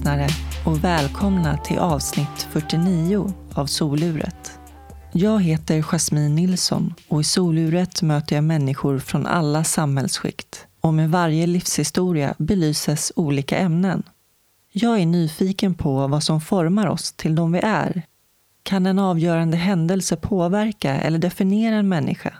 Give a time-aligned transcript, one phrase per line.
[0.00, 0.28] lyssnare
[0.66, 4.58] och välkomna till avsnitt 49 av Soluret.
[5.12, 11.10] Jag heter Jasmine Nilsson och i Soluret möter jag människor från alla samhällsskikt och med
[11.10, 14.02] varje livshistoria belyses olika ämnen.
[14.72, 18.02] Jag är nyfiken på vad som formar oss till de vi är.
[18.62, 22.34] Kan en avgörande händelse påverka eller definiera en människa?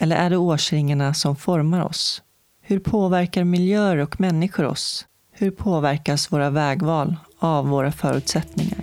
[0.00, 2.22] Eller är det årsringarna som formar oss?
[2.62, 5.06] Hur påverkar miljöer och människor oss?
[5.36, 8.78] Hur påverkas våra vägval av våra förutsättningar?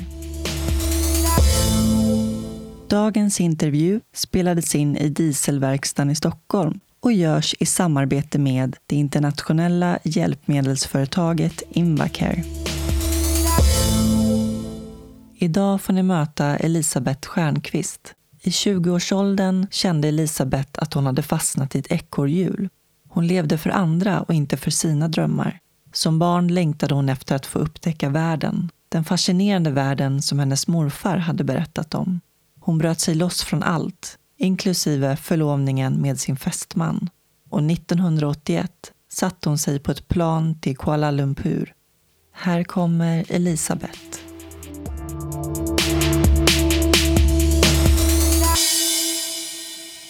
[2.87, 9.99] Dagens intervju spelades in i Dieselverkstan i Stockholm och görs i samarbete med det internationella
[10.03, 12.43] hjälpmedelsföretaget Invacare.
[15.35, 18.13] Idag får ni möta Elisabeth Stjernqvist.
[18.41, 22.69] I 20-årsåldern kände Elisabeth att hon hade fastnat i ett ekorrhjul.
[23.09, 25.59] Hon levde för andra och inte för sina drömmar.
[25.93, 28.69] Som barn längtade hon efter att få upptäcka världen.
[28.89, 32.21] Den fascinerande världen som hennes morfar hade berättat om.
[32.59, 37.09] Hon bröt sig loss från allt, inklusive förlovningen med sin fästman.
[37.49, 41.73] Och 1981 satte hon sig på ett plan till Kuala Lumpur.
[42.31, 43.99] Här kommer Elisabeth.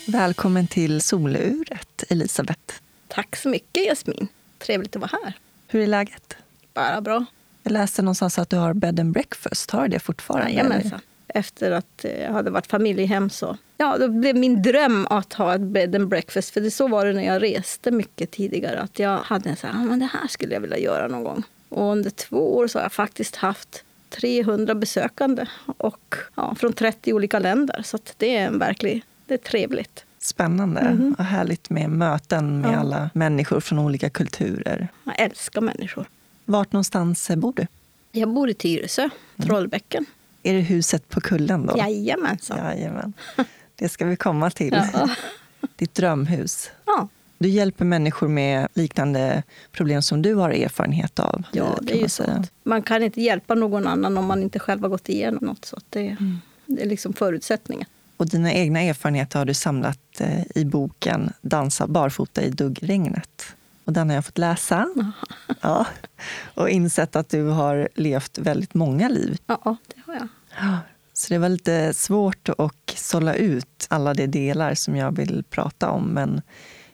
[0.07, 2.73] Välkommen till Soluret, Elisabeth.
[3.07, 4.27] Tack så mycket, Jasmin.
[4.57, 5.33] Trevligt att vara här.
[5.72, 6.36] Hur är läget?
[6.73, 7.25] Bara bra.
[7.64, 9.72] Jag läste någonstans att du har bed and breakfast.
[9.72, 10.52] Har du det fortfarande?
[10.52, 11.00] Jajamensan.
[11.27, 15.55] Efter att eh, jag hade varit familjehem så ja, då blev min dröm att ha
[15.55, 16.49] ett bed and breakfast.
[16.49, 18.80] För det så var det när jag reste mycket tidigare.
[18.80, 21.23] Att jag hade en så här, ah, men det här skulle jag vilja göra någon
[21.23, 21.44] gång.
[21.69, 25.45] Och under två år så har jag faktiskt haft 300 besökande
[25.77, 27.82] och ja, från 30 olika länder.
[27.86, 30.05] Så det är en verklig, det är trevligt.
[30.21, 31.15] Spännande mm.
[31.17, 32.77] och härligt med möten med ja.
[32.77, 34.87] alla människor från olika kulturer.
[35.04, 36.05] Jag älskar människor.
[36.45, 37.67] Vart någonstans bor du?
[38.11, 39.48] Jag bor i Tyresö, mm.
[39.48, 40.05] Trollbäcken.
[40.05, 40.11] Mm.
[40.43, 41.77] Är det huset på kullen då?
[41.77, 42.58] Jajamensan.
[42.58, 43.14] Jajamän.
[43.76, 44.82] Det ska vi komma till.
[44.93, 45.09] Ja.
[45.76, 46.71] Ditt drömhus.
[46.86, 47.08] Ja.
[47.38, 51.43] Du hjälper människor med liknande problem som du har erfarenhet av.
[51.52, 52.23] Ja, det är ju så.
[52.64, 55.65] Man kan inte hjälpa någon annan om man inte själv har gått igenom något.
[55.65, 56.39] Så det, mm.
[56.65, 57.88] det är liksom förutsättningen.
[58.21, 63.55] Och dina egna erfarenheter har du samlat eh, i boken Dansa barfota i duggregnet.
[63.86, 64.87] Och den har jag fått läsa.
[65.61, 65.86] Ja.
[66.55, 69.37] Och insett att du har levt väldigt många liv.
[69.45, 70.27] Ja, det har jag.
[71.14, 75.89] Så det var lite svårt att sålla ut alla de delar som jag vill prata
[75.89, 76.03] om.
[76.03, 76.42] Men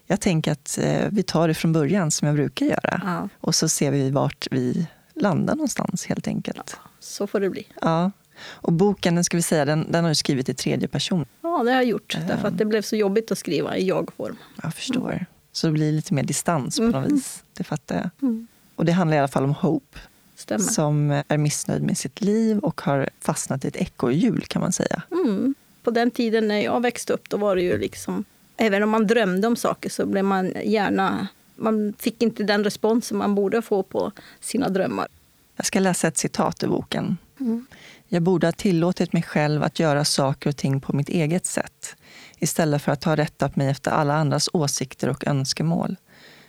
[0.05, 3.01] jag tänker att eh, vi tar det från början som jag brukar göra.
[3.05, 3.29] Ja.
[3.41, 6.77] Och så ser vi vart vi landar någonstans helt enkelt.
[6.83, 7.67] Ja, så får det bli.
[7.81, 8.11] Ja.
[8.41, 11.25] Och boken, den ska vi säga, den, den har du skrivit i tredje person.
[11.41, 12.15] Ja, det har jag gjort.
[12.15, 12.27] Um.
[12.27, 14.35] Därför att det blev så jobbigt att skriva i jag-form.
[14.63, 15.11] Jag förstår.
[15.11, 15.25] Mm.
[15.51, 17.15] Så det blir lite mer distans på något mm.
[17.15, 17.43] vis.
[17.53, 18.09] Det fattar jag.
[18.21, 18.47] Mm.
[18.75, 19.99] Och det handlar i alla fall om Hope.
[20.35, 20.63] Stämmer.
[20.63, 25.01] Som är missnöjd med sitt liv och har fastnat i ett ekorrhjul kan man säga.
[25.11, 25.55] Mm.
[25.83, 28.25] På den tiden när jag växte upp då var det ju liksom
[28.57, 31.27] Även om man drömde om saker så blev man gärna...
[31.55, 35.07] Man fick inte den respons som man borde få på sina drömmar.
[35.55, 37.17] Jag ska läsa ett citat ur boken.
[37.39, 37.65] Mm.
[38.07, 41.95] Jag borde ha tillåtit mig själv att göra saker och ting på mitt eget sätt
[42.40, 45.95] istället för att ha rättat mig efter alla andras åsikter och önskemål.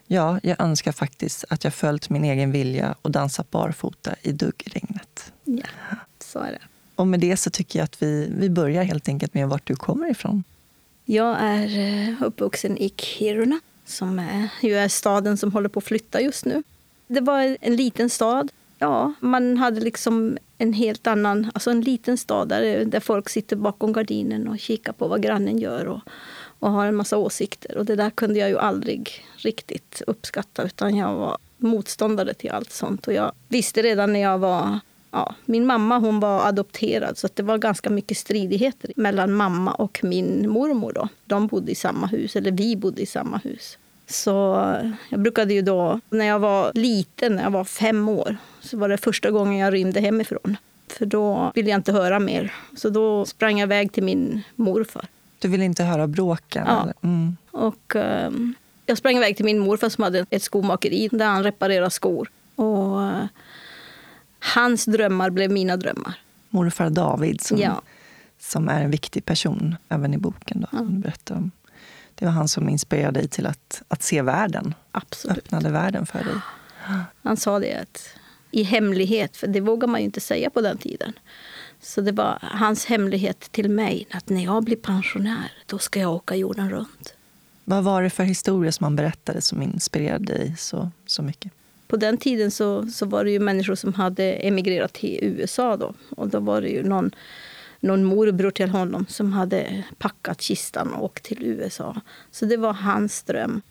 [0.06, 5.32] Ja, jag önskar faktiskt att jag följt min egen vilja och dansat barfota i duggregnet.
[5.44, 5.66] Ja,
[6.18, 6.60] så är det.
[6.94, 9.76] Och med det så tycker jag att vi, vi börjar helt enkelt med vart du
[9.76, 10.44] kommer ifrån.
[11.04, 15.84] Jag är eh, uppvuxen i Kiruna som är, ju är staden som håller på att
[15.84, 16.62] flytta just nu.
[17.06, 18.50] Det var en liten stad.
[18.78, 23.28] Ja, man hade liksom en helt annan, alltså en liten stad där, eh, där folk
[23.28, 26.00] sitter bakom gardinen och kikar på vad grannen gör och,
[26.58, 27.76] och har en massa åsikter.
[27.76, 32.72] Och det där kunde jag ju aldrig riktigt uppskatta utan jag var motståndare till allt
[32.72, 33.06] sånt.
[33.06, 34.80] Och jag visste redan när jag var
[35.10, 40.00] Ja, min mamma hon var adopterad så det var ganska mycket stridigheter mellan mamma och
[40.02, 40.92] min mormor.
[40.92, 41.08] Då.
[41.24, 43.78] De bodde i samma hus, eller vi bodde i samma hus.
[44.10, 44.30] Så
[45.08, 48.88] jag brukade ju då, när jag var liten, när jag var fem år, så var
[48.88, 50.56] det första gången jag rymde hemifrån.
[50.88, 52.54] För då ville jag inte höra mer.
[52.76, 55.06] Så då sprang jag iväg till min morfar.
[55.38, 56.64] Du ville inte höra bråken?
[56.66, 56.92] Ja.
[57.02, 57.36] Mm.
[57.50, 58.54] Och, um,
[58.86, 62.30] jag sprang iväg till min morfar som hade ett skomakeri där han reparerade skor.
[62.54, 63.24] Och uh,
[64.38, 66.14] hans drömmar blev mina drömmar.
[66.48, 67.82] Morfar David som, ja.
[68.40, 70.60] som är en viktig person även i boken.
[70.60, 71.34] Då, ja.
[71.34, 71.50] om.
[72.18, 74.74] Det var han som inspirerade dig till att, att se världen.
[74.92, 75.38] Absolut.
[75.38, 76.34] Öppnade världen för dig.
[77.22, 78.10] Han sa det att,
[78.50, 81.12] i hemlighet, för det vågar man ju inte säga på den tiden.
[81.80, 86.14] Så det var hans hemlighet till mig att när jag blir pensionär, då ska jag
[86.14, 87.14] åka jorden runt.
[87.64, 91.52] Vad var det för historia som han berättade som inspirerade dig så, så mycket?
[91.88, 95.76] På den tiden så, så var det ju människor som hade emigrerat till USA.
[95.76, 95.94] Då.
[96.16, 97.10] Och då var det ju någon,
[97.80, 101.96] någon morbror till honom som hade packat kistan och åkt till USA.
[102.30, 103.62] Så det var hans dröm.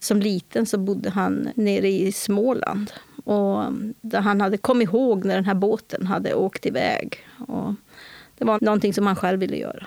[0.00, 2.92] Som liten så bodde han nere i Småland.
[3.24, 3.64] Och
[4.00, 7.18] där han hade kommit ihåg när den här båten hade åkt iväg.
[7.48, 7.74] Och
[8.38, 9.86] det var någonting som han själv ville göra.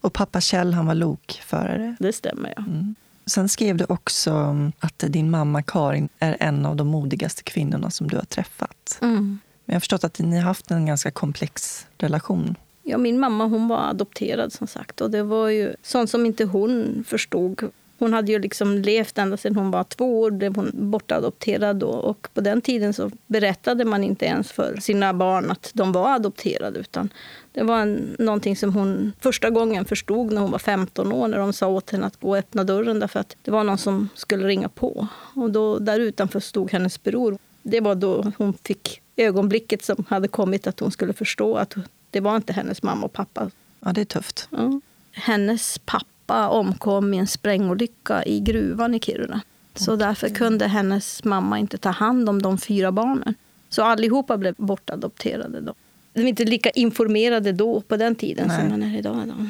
[0.00, 1.96] Och pappa Kjell han var lokförare?
[1.98, 2.62] Det stämmer, ja.
[2.62, 2.94] Mm.
[3.26, 8.08] Sen skrev du också att din mamma Karin är en av de modigaste kvinnorna som
[8.08, 8.98] du har träffat.
[9.02, 9.38] Mm.
[9.64, 12.56] Men jag har förstått att ni har haft en ganska komplex relation.
[12.88, 15.00] Ja, min mamma hon var adopterad som sagt.
[15.00, 19.36] Och det var ju sånt som inte hon förstod hon hade ju liksom levt ända
[19.36, 21.88] sedan hon var två år, blev hon bortadopterad då.
[21.88, 26.14] Och på den tiden så berättade man inte ens för sina barn att de var
[26.14, 26.80] adopterade.
[26.80, 27.08] Utan
[27.52, 31.38] det var en, någonting som hon första gången förstod när hon var 15 år, när
[31.38, 34.08] de sa åt henne att gå och öppna dörren därför att det var någon som
[34.14, 35.08] skulle ringa på.
[35.34, 37.38] Och då, där utanför stod hennes bror.
[37.62, 41.74] Det var då hon fick ögonblicket som hade kommit att hon skulle förstå att
[42.16, 43.50] det var inte hennes mamma och pappa.
[43.80, 44.48] Ja, det är tufft.
[44.50, 44.80] Ja.
[45.12, 49.40] Hennes pappa omkom i en sprängolycka i gruvan i Kiruna.
[49.74, 53.34] Så därför kunde hennes mamma inte ta hand om de fyra barnen.
[53.68, 55.60] Så allihopa blev bortadopterade.
[55.60, 55.74] Då.
[56.12, 58.60] De var inte lika informerade då, på den tiden, Nej.
[58.60, 59.22] som man är idag.
[59.26, 59.46] Då.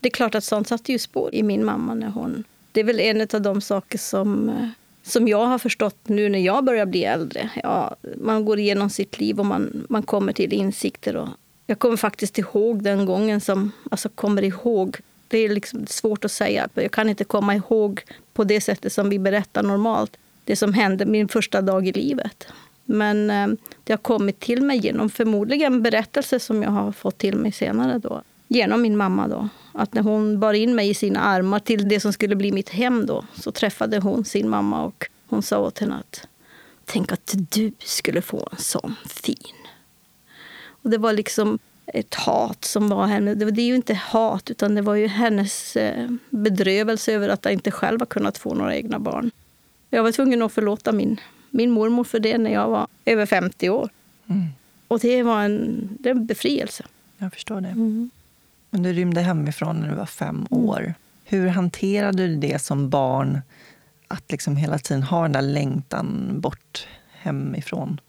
[0.00, 1.94] Det är klart att sånt satte ju spår i min mamma.
[1.94, 2.44] när hon...
[2.72, 4.68] Det är väl en av de saker som, eh,
[5.02, 7.50] som jag har förstått nu när jag börjar bli äldre.
[7.62, 11.16] Ja, man går igenom sitt liv och man, man kommer till insikter.
[11.16, 11.28] Och
[11.70, 13.72] jag kommer faktiskt ihåg den gången som...
[13.90, 14.96] Alltså kommer ihåg
[15.28, 16.68] det är liksom svårt att säga.
[16.74, 18.02] Jag kan inte komma ihåg
[18.32, 22.46] på det sättet som vi berättar normalt det som hände min första dag i livet.
[22.84, 23.48] Men eh,
[23.84, 27.98] det har kommit till mig genom förmodligen berättelser som jag har fått till mig senare.
[27.98, 28.22] Då.
[28.48, 29.28] Genom min mamma.
[29.28, 29.48] Då.
[29.72, 32.68] Att när hon bar in mig i sina armar till det som skulle bli mitt
[32.68, 36.26] hem då, så träffade hon sin mamma och hon sa åt henne att
[36.84, 39.59] tänk att du skulle få en sån fin.
[40.82, 43.34] Och det var liksom ett hat som var henne.
[43.34, 47.52] Det är ju inte hat, utan det var ju hennes eh, bedrövelse över att jag
[47.52, 49.30] inte själv har kunnat få några egna barn.
[49.90, 53.70] Jag var tvungen att förlåta min, min mormor för det när jag var över 50
[53.70, 53.88] år.
[54.26, 54.46] Mm.
[54.88, 56.84] Och det var en, det är en befrielse.
[57.18, 57.68] Jag förstår det.
[57.68, 58.10] Mm.
[58.70, 60.64] Men du rymde hemifrån när du var fem mm.
[60.64, 60.94] år.
[61.24, 63.40] Hur hanterade du det som barn?
[64.08, 68.00] Att liksom hela tiden ha den där längtan bort hemifrån?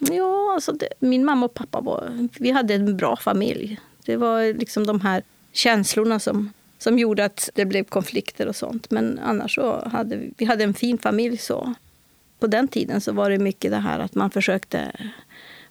[0.00, 3.80] Ja, alltså det, min mamma och pappa var, vi hade en bra familj.
[4.04, 8.90] Det var liksom de här känslorna som, som gjorde att det blev konflikter och sånt.
[8.90, 11.36] Men annars så hade vi, vi hade en fin familj.
[11.36, 11.74] så.
[12.38, 14.92] På den tiden så var det mycket det här att man försökte...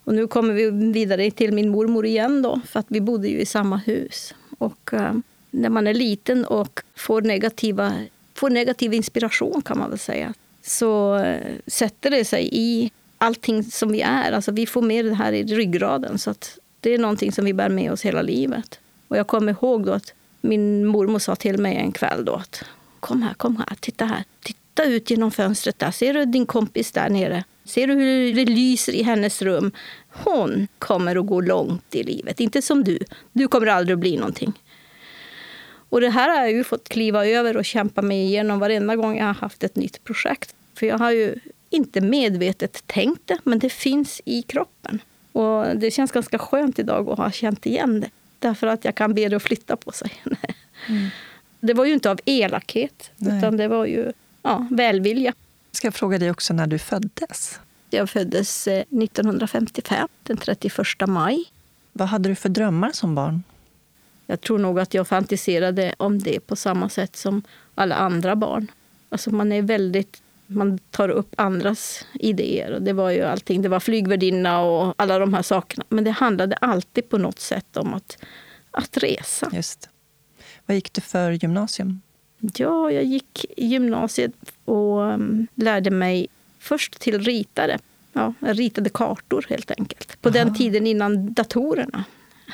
[0.04, 3.40] Och nu kommer vi vidare till min mormor igen då, för att vi bodde ju
[3.40, 4.34] i samma hus.
[4.58, 5.12] Och uh,
[5.50, 7.92] när man är liten och får, negativa,
[8.34, 11.36] får negativ inspiration kan man väl säga, så uh,
[11.66, 14.32] sätter det sig i allting som vi är.
[14.32, 16.18] Alltså vi får med det här i ryggraden.
[16.18, 18.80] Så att det är någonting som vi bär med oss hela livet.
[19.08, 22.64] Och jag kommer ihåg då att min mormor sa till mig en kväll då att
[23.00, 24.24] kom här, kom här, titta här.
[24.42, 25.90] Titta ut genom fönstret där.
[25.90, 27.44] Ser du din kompis där nere?
[27.64, 29.72] Ser du hur det lyser i hennes rum?
[30.08, 32.40] Hon kommer att gå långt i livet.
[32.40, 32.98] Inte som du.
[33.32, 34.52] Du kommer aldrig att bli någonting.
[35.88, 39.18] Och det här har jag ju fått kliva över och kämpa mig igenom varenda gång
[39.18, 40.54] jag har haft ett nytt projekt.
[40.74, 45.02] För jag har ju inte medvetet tänkt det, men det finns i kroppen.
[45.32, 48.10] Och Det känns ganska skönt idag att ha känt igen det.
[48.38, 50.12] Därför att jag kan be det att flytta på sig.
[50.88, 51.08] Mm.
[51.60, 53.38] Det var ju inte av elakhet, Nej.
[53.38, 54.12] utan det var ju
[54.42, 55.32] ja, välvilja.
[55.72, 57.60] Ska jag fråga dig också när du föddes?
[57.90, 61.44] Jag föddes 1955, eh, den 31 maj.
[61.92, 63.42] Vad hade du för drömmar som barn?
[64.26, 67.42] Jag tror nog att jag fantiserade om det på samma sätt som
[67.74, 68.70] alla andra barn.
[69.08, 72.72] Alltså man är väldigt man tar upp andras idéer.
[72.72, 73.62] Och det var ju allting.
[73.62, 75.84] Det var flygvärdinna och alla de här sakerna.
[75.88, 78.18] Men det handlade alltid på något sätt om att,
[78.70, 79.50] att resa.
[79.52, 79.88] Just.
[80.66, 82.00] Vad gick du för gymnasium?
[82.38, 84.32] Ja, jag gick gymnasiet
[84.64, 86.26] och um, lärde mig
[86.58, 87.78] först till ritare.
[88.12, 90.22] Ja, jag ritade kartor helt enkelt.
[90.22, 90.38] På Aha.
[90.38, 92.04] den tiden innan datorerna.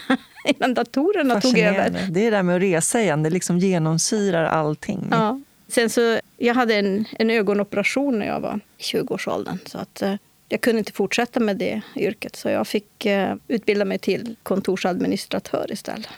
[0.45, 1.91] innan datorerna tog över.
[1.91, 5.09] Det är det där med att resa igen, det liksom genomsyrar allting.
[5.11, 9.59] Ja, Sen så, jag hade en, en ögonoperation när jag var i 20-årsåldern.
[9.67, 10.15] Så att, eh,
[10.49, 12.37] jag kunde inte fortsätta med det yrket.
[12.37, 16.09] Så jag fick eh, utbilda mig till kontorsadministratör istället.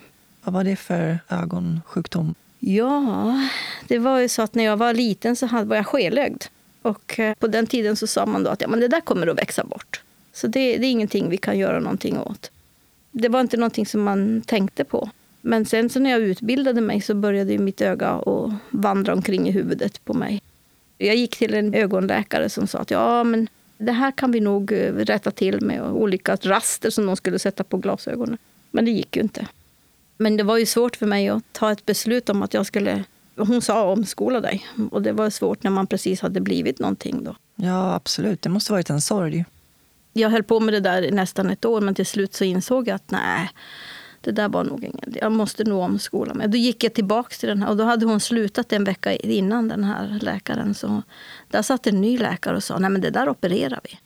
[0.45, 2.35] Vad var det för ögonsjukdom?
[2.59, 3.35] Ja,
[3.89, 6.45] det var ju så att när jag var liten så var jag skelögd.
[6.83, 9.27] Och eh, på den tiden så sa man då att ja, men det där kommer
[9.27, 10.03] att växa bort.
[10.33, 12.51] Så det, det är ingenting vi kan göra någonting åt.
[13.11, 15.11] Det var inte någonting som man tänkte på.
[15.49, 19.51] Men sen så när jag utbildade mig så började mitt öga att vandra omkring i
[19.51, 20.43] huvudet på mig.
[20.99, 24.73] Jag gick till en ögonläkare som sa att ja, men det här kan vi nog
[24.73, 28.39] eh, rätta till med olika raster som de skulle sätta på glasögonen.
[28.71, 29.47] Men det gick ju inte.
[30.17, 33.05] Men det var ju svårt för mig att ta ett beslut om att jag skulle...
[33.37, 34.67] Hon sa omskola dig.
[34.91, 37.37] Och det var svårt när man precis hade blivit någonting då.
[37.57, 38.43] Ja, absolut.
[38.43, 39.45] Det måste varit en sorg.
[40.13, 42.89] Jag höll på med det där i nästan ett år, men till slut så insåg
[42.89, 43.51] jag att nej,
[44.29, 45.17] det där var nog inget.
[45.21, 46.49] Jag måste nog omskola mig.
[46.49, 49.69] Då gick jag tillbaka till den här och då hade hon slutat en vecka innan
[49.69, 50.75] den här läkaren.
[50.75, 51.03] Så
[51.49, 53.99] där satt en ny läkare och sa, nej men det där opererar vi.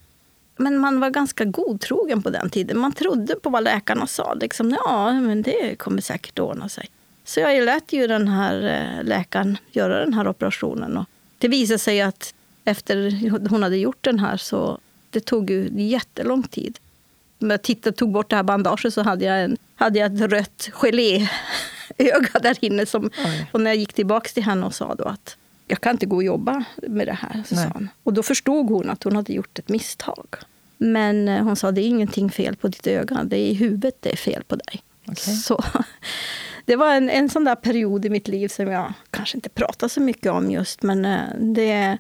[0.57, 2.79] Men man var ganska godtrogen på den tiden.
[2.79, 4.35] Man trodde på vad läkarna sa.
[4.35, 6.89] Liksom, ja, men det kommer säkert ordna sig.
[7.25, 10.97] Så jag lät ju den här eh, läkaren göra den här operationen.
[10.97, 11.05] Och
[11.39, 13.11] det visade sig att efter
[13.49, 14.79] hon hade gjort den här så
[15.11, 16.79] det tog ju jättelång tid.
[17.39, 20.21] När jag tittade, tog bort det här bandaget så hade jag, en, hade jag ett
[20.21, 22.87] rött geléöga där inne.
[22.87, 23.11] Som,
[23.53, 25.37] och när jag gick tillbaka till henne och sa då att
[25.67, 27.43] jag kan inte gå och jobba med det här.
[27.47, 27.89] Så sa hon.
[28.03, 30.27] Och då förstod hon att hon hade gjort ett misstag.
[30.79, 33.97] Men eh, hon sa det är ingenting fel på ditt öga, det är i huvudet
[34.01, 34.83] det är fel på dig.
[35.07, 35.35] Okay.
[35.35, 35.65] Så
[36.65, 39.89] det var en, en sån där period i mitt liv som jag kanske inte pratar
[39.89, 41.99] så mycket om just, men eh, det,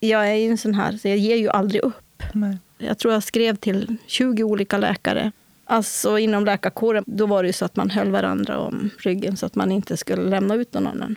[0.00, 2.22] jag är ju en sån här, så jag ger ju aldrig upp.
[2.32, 2.58] Nej.
[2.78, 5.32] Jag tror jag skrev till 20 olika läkare.
[5.70, 9.46] Alltså inom läkarkåren, då var det ju så att man höll varandra om ryggen så
[9.46, 11.16] att man inte skulle lämna ut någon annan.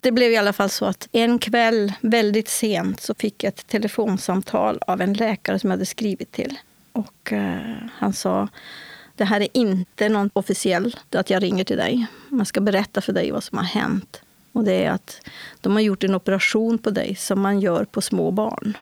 [0.00, 3.66] Det blev i alla fall så att en kväll väldigt sent så fick jag ett
[3.66, 6.58] telefonsamtal av en läkare som jag hade skrivit till.
[6.92, 8.48] Och eh, han sa,
[9.16, 12.06] det här är inte någon officiell, att jag ringer till dig.
[12.28, 14.22] Man ska berätta för dig vad som har hänt.
[14.52, 15.20] Och det är att
[15.60, 18.76] de har gjort en operation på dig som man gör på små barn.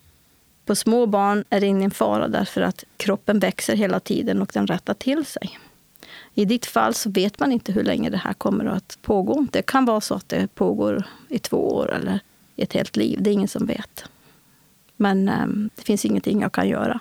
[0.67, 4.67] På små barn är det ingen fara därför att kroppen växer hela tiden och den
[4.67, 5.59] rättar till sig.
[6.35, 9.47] I ditt fall så vet man inte hur länge det här kommer att pågå.
[9.51, 12.21] Det kan vara så att det pågår i två år eller
[12.57, 13.19] ett helt liv.
[13.23, 14.05] Det är ingen som vet.
[14.97, 17.01] Men eh, det finns ingenting jag kan göra.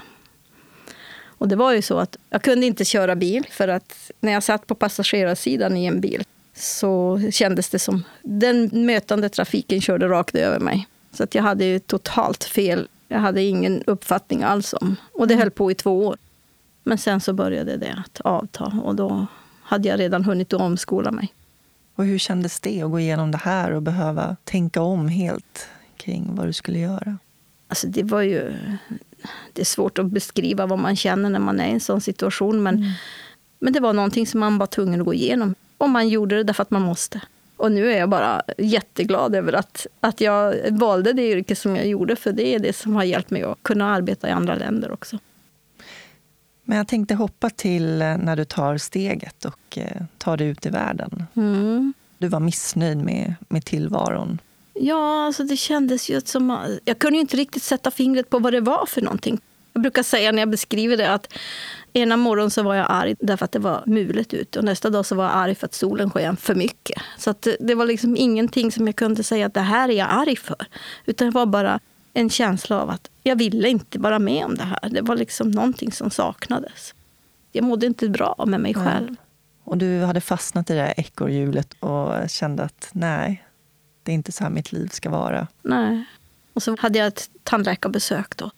[1.23, 4.43] Och det var ju så att jag kunde inte köra bil för att när jag
[4.43, 10.35] satt på passagerarsidan i en bil så kändes det som den mötande trafiken körde rakt
[10.35, 10.87] över mig.
[11.11, 12.87] Så att jag hade ju totalt fel.
[13.11, 14.95] Jag hade ingen uppfattning alls om.
[15.13, 16.17] Och det höll på i två år.
[16.83, 19.27] Men sen så började det att avta och då
[19.61, 21.33] hade jag redan hunnit omskola mig.
[21.95, 26.35] Och hur kändes det att gå igenom det här och behöva tänka om helt kring
[26.35, 27.17] vad du skulle göra?
[27.67, 28.53] Alltså det var ju...
[29.53, 32.63] Det är svårt att beskriva vad man känner när man är i en sån situation.
[32.63, 32.91] Men, mm.
[33.59, 35.55] men det var någonting som man var tvungen att gå igenom.
[35.77, 37.21] Och man gjorde det därför att man måste.
[37.61, 41.87] Och nu är jag bara jätteglad över att, att jag valde det yrke som jag
[41.87, 42.15] gjorde.
[42.15, 45.19] För det är det som har hjälpt mig att kunna arbeta i andra länder också.
[46.63, 50.65] Men jag tänkte hoppa till eh, när du tar steget och eh, tar dig ut
[50.65, 51.23] i världen.
[51.35, 51.93] Mm.
[52.17, 54.41] Du var missnöjd med, med tillvaron.
[54.73, 56.77] Ja, alltså det kändes ju som...
[56.85, 59.41] Jag kunde inte riktigt sätta fingret på vad det var för någonting.
[59.73, 61.33] Jag brukar säga när jag beskriver det att
[61.93, 65.05] ena morgonen så var jag arg därför att det var mulet ute och nästa dag
[65.05, 67.01] så var jag arg för att solen sken för mycket.
[67.17, 70.07] Så att det var liksom ingenting som jag kunde säga att det här är jag
[70.11, 70.65] arg för.
[71.05, 71.79] Utan det var bara
[72.13, 74.89] en känsla av att jag ville inte vara med om det här.
[74.89, 76.93] Det var liksom någonting som saknades.
[77.51, 79.09] Jag mådde inte bra med mig själv.
[79.09, 79.15] Ja.
[79.63, 83.43] Och du hade fastnat i det här ekorrhjulet och kände att nej,
[84.03, 85.47] det är inte så här mitt liv ska vara.
[85.61, 86.05] Nej.
[86.53, 88.51] Och så hade jag ett tandläkarbesök då.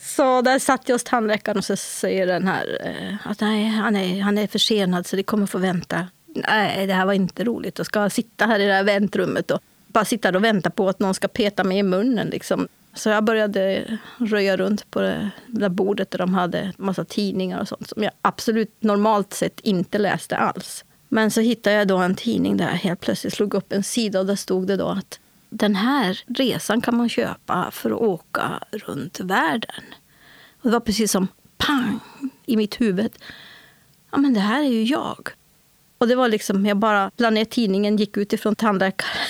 [0.00, 3.96] Så där satt jag hos tandläkaren och så säger den här eh, att nej, han
[3.96, 6.06] är, han är försenad så det kommer få vänta.
[6.26, 7.78] Nej, det här var inte roligt.
[7.78, 11.00] Jag ska sitta här i det här väntrummet och bara sitta och vänta på att
[11.00, 12.28] någon ska peta mig i munnen.
[12.28, 12.68] Liksom.
[12.94, 13.84] Så jag började
[14.18, 18.02] röja runt på det där bordet där de hade en massa tidningar och sånt som
[18.02, 20.84] jag absolut normalt sett inte läste alls.
[21.08, 24.20] Men så hittade jag då en tidning där jag helt plötsligt slog upp en sida
[24.20, 28.60] och där stod det då att den här resan kan man köpa för att åka
[28.70, 29.84] runt världen.
[30.62, 32.00] Och det var precis som pang
[32.46, 33.12] i mitt huvud.
[34.10, 35.28] Ja, men det här är ju jag.
[35.98, 39.26] Och det var liksom, jag bara la ner tidningen, gick ut ifrån tandläkaren.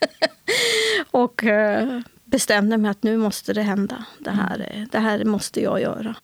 [1.10, 4.04] och eh, bestämde mig att nu måste det hända.
[4.18, 6.16] Det här, det här måste jag göra.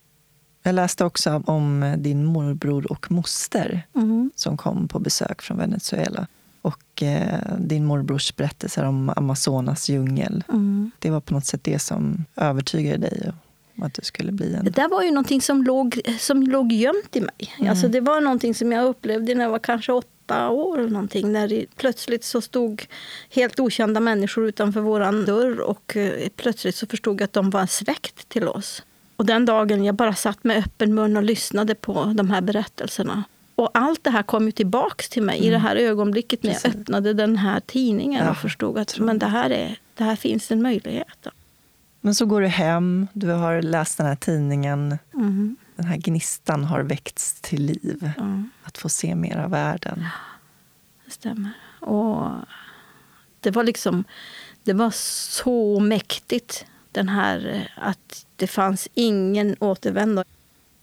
[0.63, 4.31] Jag läste också om din morbror och moster mm.
[4.35, 6.27] som kom på besök från Venezuela.
[6.67, 10.45] Och eh, din morbrors berättelser om Amazonas djungel.
[10.49, 10.91] Mm.
[10.99, 13.33] Det var på något sätt det som övertygade dig
[13.77, 14.65] om att du skulle bli en...
[14.65, 17.55] Det där var ju någonting som låg, som låg gömt i mig.
[17.59, 17.71] Mm.
[17.71, 21.33] Alltså det var någonting som jag upplevde när jag var kanske åtta år eller någonting.
[21.33, 22.87] När det plötsligt så stod
[23.31, 27.67] helt okända människor utanför vår dörr och eh, plötsligt så förstod jag att de var
[27.67, 28.83] släkt till oss.
[29.17, 33.25] Och den dagen jag bara satt med öppen mun och lyssnade på de här berättelserna.
[33.57, 35.49] Och allt det här kom ju tillbaks till mig mm.
[35.49, 39.19] i det här ögonblicket när jag öppnade den här tidningen ja, och förstod att men
[39.19, 41.27] det, här är, det här finns en möjlighet.
[42.01, 44.99] Men så går du hem, du har läst den här tidningen.
[45.15, 45.57] Mm.
[45.77, 48.13] Den här gnistan har väckts till liv.
[48.17, 50.07] Ja, Att få se mer av världen.
[51.05, 51.51] det stämmer.
[51.81, 52.31] Och
[53.41, 54.05] det var liksom...
[54.63, 60.25] Det var så mäktigt, den här eh, att det fanns ingen återvändo.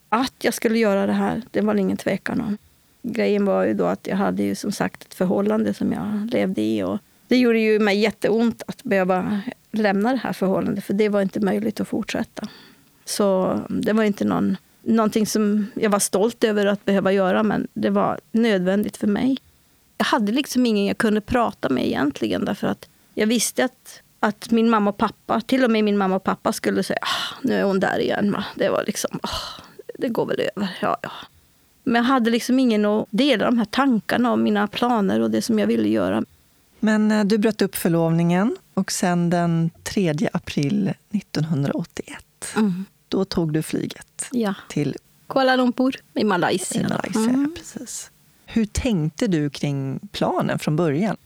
[0.08, 2.58] Att jag skulle göra det här, det var det ingen tvekan om.
[3.06, 6.62] Grejen var ju då att jag hade ju som sagt ett förhållande som jag levde
[6.62, 6.82] i.
[6.82, 9.40] Och det gjorde ju mig jätteont att behöva
[9.72, 12.48] lämna det här förhållandet, för det var inte möjligt att fortsätta.
[13.04, 17.68] Så det var inte någon, någonting som jag var stolt över att behöva göra, men
[17.74, 19.36] det var nödvändigt för mig.
[19.98, 24.50] Jag hade liksom ingen jag kunde prata med egentligen, därför att jag visste att, att
[24.50, 27.54] min mamma och pappa, till och med min mamma och pappa skulle säga ah, nu
[27.54, 28.32] är hon där igen.
[28.32, 28.44] Va?
[28.54, 29.62] Det var liksom, ah,
[29.98, 30.68] det går väl över.
[30.80, 31.10] Ja, ja.
[31.84, 35.42] Men jag hade liksom ingen att dela de här tankarna och mina planer och det
[35.42, 36.24] som jag ville göra.
[36.80, 42.56] Men eh, du bröt upp förlovningen och sen den 3 april 1981
[43.08, 44.54] då tog du flyget Ja.
[44.68, 44.96] till
[45.28, 46.82] Kuala Lumpur i Malaysia.
[46.88, 47.20] Malaysia.
[47.34, 47.52] Mm.
[47.56, 48.10] Precis.
[48.46, 51.16] Hur tänkte du kring planen från början?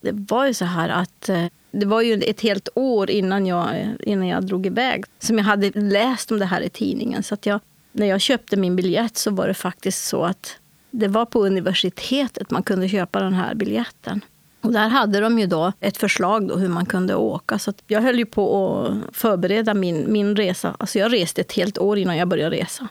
[0.00, 3.96] Det var ju så här att eh, det var ju ett helt år innan jag,
[4.00, 7.22] innan jag drog iväg som jag hade läst om det här i tidningen.
[7.22, 7.60] Så att jag,
[7.92, 10.56] när jag köpte min biljett så var det faktiskt så att
[10.90, 14.24] det var på universitetet man kunde köpa den här biljetten.
[14.60, 17.58] Och där hade de ju då ett förslag då hur man kunde åka.
[17.58, 20.76] Så att jag höll ju på att förbereda min, min resa.
[20.78, 22.88] Alltså jag reste ett helt år innan jag började resa.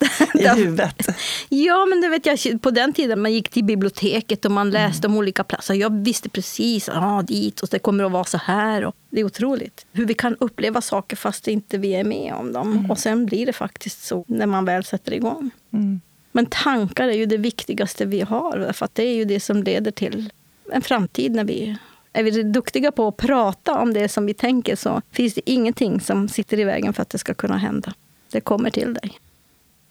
[0.34, 1.08] I huvudet?
[1.48, 5.06] Ja, men det vet jag, på den tiden man gick till biblioteket och man läste
[5.06, 5.74] om olika platser.
[5.74, 8.84] Jag visste precis ah, dit och det kommer att vara så här.
[8.84, 12.52] Och det är otroligt hur vi kan uppleva saker fast inte vi är med om
[12.52, 12.90] dem.
[12.90, 15.50] Och sen blir det faktiskt så när man väl sätter igång.
[15.72, 16.00] Mm.
[16.32, 18.72] Men tankar är ju det viktigaste vi har.
[18.72, 20.32] För det är ju det som leder till
[20.72, 21.32] en framtid.
[21.32, 21.76] när vi
[22.12, 26.00] Är vi duktiga på att prata om det som vi tänker så finns det ingenting
[26.00, 27.94] som sitter i vägen för att det ska kunna hända.
[28.30, 29.18] Det kommer till dig.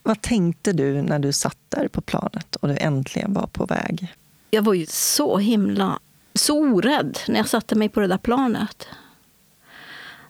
[0.03, 4.13] Vad tänkte du när du satt där på planet och du äntligen var på väg?
[4.51, 5.99] Jag var ju så himla
[6.33, 8.87] så orädd när jag satte mig på det där planet.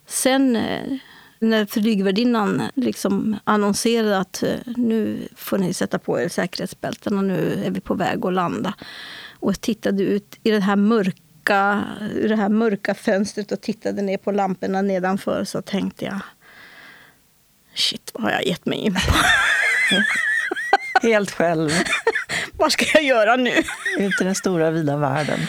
[0.06, 0.98] Sen eh,
[1.40, 7.72] när flygvärdinnan liksom annonserade att eh, nu får ni sätta på er säkerhetsbältena, nu är
[7.72, 8.74] vi på väg att landa.
[9.40, 11.84] Och jag tittade ut i det här mörka,
[12.16, 16.20] i det här mörka fönstret och tittade ner på lamporna nedanför så tänkte jag
[17.74, 19.00] Shit, vad har jag gett mig in på?
[21.02, 21.70] Helt själv,
[22.58, 23.54] vad ska jag göra nu?
[23.98, 25.40] ut i den stora vida världen.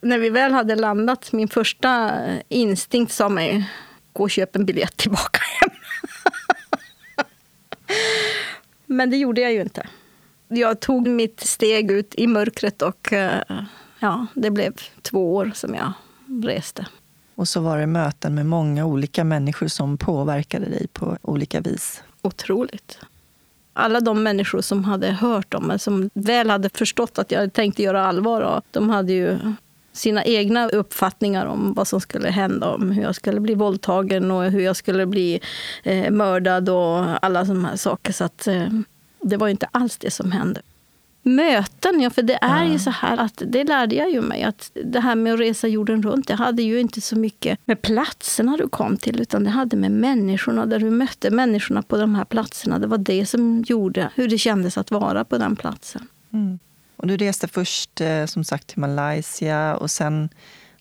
[0.00, 3.70] När vi väl hade landat, min första instinkt sa mig
[4.12, 5.70] gå och köp en biljett tillbaka hem.
[8.86, 9.86] Men det gjorde jag ju inte.
[10.48, 13.40] Jag tog mitt steg ut i mörkret och eh,
[13.98, 14.72] ja, det blev
[15.02, 15.92] två år som jag
[16.44, 16.86] reste.
[17.34, 22.02] Och så var det möten med många olika människor som påverkade dig på olika vis.
[22.22, 22.98] Otroligt.
[23.72, 27.82] Alla de människor som hade hört om mig, som väl hade förstått att jag tänkte
[27.82, 29.38] göra allvar av, de hade ju
[29.92, 34.44] sina egna uppfattningar om vad som skulle hända, om hur jag skulle bli våldtagen och
[34.44, 35.40] hur jag skulle bli
[35.82, 38.12] eh, mördad och alla sådana här saker.
[38.12, 38.68] Så att, eh,
[39.22, 40.60] det var inte alls det som hände.
[41.36, 44.70] Möten, ja, för det är ju så här att det lärde jag ju mig att
[44.84, 48.56] det här med att resa jorden runt, det hade ju inte så mycket med platserna
[48.56, 52.24] du kom till, utan det hade med människorna, där du mötte människorna på de här
[52.24, 52.78] platserna.
[52.78, 56.06] Det var det som gjorde hur det kändes att vara på den platsen.
[56.32, 56.58] Mm.
[56.96, 60.28] Och du reste först eh, som sagt till Malaysia och sen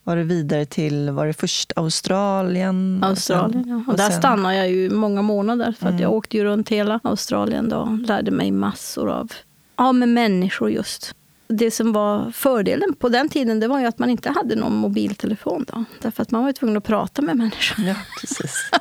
[0.03, 3.03] var det vidare till, var det först Australien?
[3.03, 3.91] Australien, ja.
[3.91, 6.01] Och, där sen- stannade jag ju många månader, för Mm.
[6.01, 9.31] jag åkte ju runt hela Australien då och lärde mig massor av,
[9.79, 11.15] ja, med människor just.
[11.47, 14.75] Det som var fördelen på den tiden det var ju att man inte hade någon
[14.75, 15.65] mobiltelefon.
[15.67, 17.85] Då, därför att man var tvungen att prata med människor.
[17.85, 18.71] Ja, precis.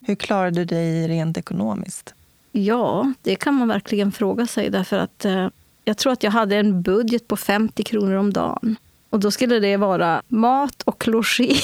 [0.00, 2.14] Hur klarade du dig rent ekonomiskt?
[2.52, 4.70] Ja, det kan man verkligen fråga sig.
[4.70, 5.48] Därför att eh,
[5.84, 8.76] jag tror att jag hade en budget på 50 kronor om dagen.
[9.10, 11.60] Och då skulle det vara mat och logi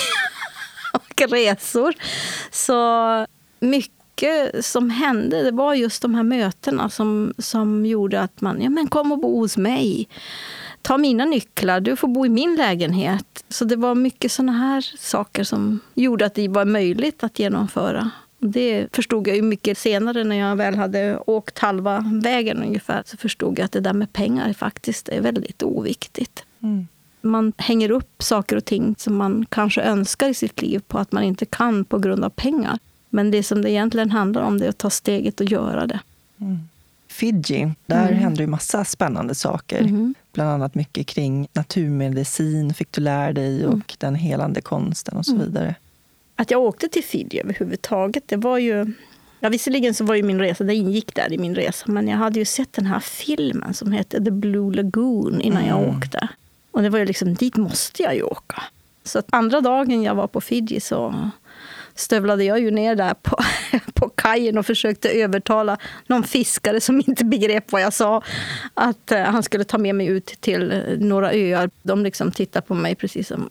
[0.92, 1.95] och resor.
[2.51, 3.27] Så
[3.61, 3.96] mycket
[4.61, 8.88] som hände, det var just de här mötena som, som gjorde att man, ja men
[8.88, 10.09] kom och bo hos mig.
[10.83, 13.44] Ta mina nycklar, du får bo i min lägenhet.
[13.48, 18.11] Så det var mycket såna här saker som gjorde att det var möjligt att genomföra.
[18.38, 23.02] Det förstod jag ju mycket senare när jag väl hade åkt halva vägen ungefär.
[23.07, 26.44] Så förstod jag att det där med pengar faktiskt är väldigt oviktigt.
[26.62, 26.87] Mm.
[27.20, 31.12] Man hänger upp saker och ting som man kanske önskar i sitt liv på att
[31.12, 32.79] man inte kan på grund av pengar.
[33.16, 36.00] Men det som det egentligen handlar om det är att ta steget och göra det.
[37.09, 38.18] Fiji, där Mm.
[38.18, 39.83] hände ju massa spännande saker.
[39.83, 40.14] Mhm.
[40.33, 43.83] Bland annat mycket kring naturmedicin fick du lära dig och Mm.
[43.98, 45.74] den helande konsten och så vidare.
[46.38, 48.92] att jag åkte till Fiji överhuvudtaget, det var ju...
[49.40, 52.16] Ja, visserligen så var ju min resa, det ingick där i min resa, men jag
[52.16, 55.68] hade ju sett den här filmen som hette The Blue Lagoon innan mm.
[55.68, 56.29] jag åkte.
[56.70, 58.62] Och det var ju liksom, dit måste jag ju åka.
[59.05, 61.31] Så att andra dagen jag var på Fiji så
[61.97, 63.39] stövlade jag ju ner där på,
[63.95, 68.23] på kajen och försökte övertala någon fiskare som inte begrep vad jag sa
[68.75, 71.71] att eh, han skulle ta med mig ut till några öar.
[71.83, 73.51] De liksom tittade på mig precis som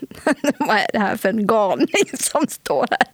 [0.58, 3.08] vad är det här för en galning som står här?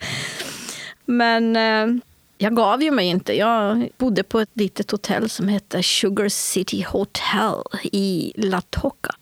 [1.04, 2.02] Men eh,
[2.38, 3.38] jag gav ju mig inte.
[3.38, 9.14] Jag bodde på ett litet hotell som hette Sugar City Hotel i La Toca.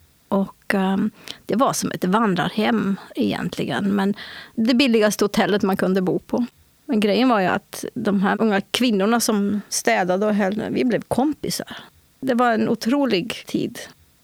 [0.74, 1.10] Och um,
[1.46, 4.14] det var som ett vandrarhem egentligen, men
[4.54, 6.46] det billigaste hotellet man kunde bo på.
[6.86, 11.02] Men grejen var ju att de här unga kvinnorna som städade och höll, vi blev
[11.02, 11.76] kompisar.
[12.20, 13.78] Det var en otrolig tid.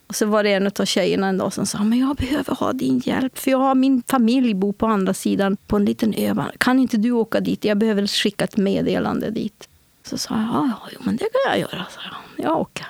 [0.06, 2.72] Och så var det en av tjejerna en dag som sa men jag behöver ha
[2.72, 6.44] din hjälp för jag har min familj bor på andra sidan på en liten ö.
[6.58, 7.64] Kan inte du åka dit?
[7.64, 9.68] Jag behöver skicka ett meddelande dit.
[10.04, 11.86] Så sa jag ja, ja men det kan jag göra.
[11.90, 12.86] Så jag, jag åker.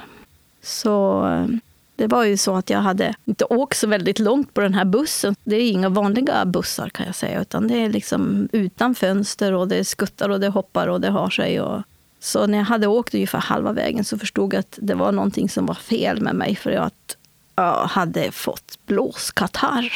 [0.63, 1.61] Så ehm,
[1.97, 4.85] det var ju så att jag hade inte åkt så väldigt långt på den här
[4.85, 5.37] bussen.
[5.45, 9.69] Det är inga vanliga bussar kan jag säga, utan det är liksom utan fönster och
[9.69, 11.61] det skuttar och det hoppar och det har sig.
[11.61, 11.83] Och...
[12.21, 15.49] Så när jag hade åkt ungefär halva vägen så förstod jag att det var någonting
[15.49, 17.17] som var fel med mig för att
[17.57, 19.93] jag hade fått blåskatarr.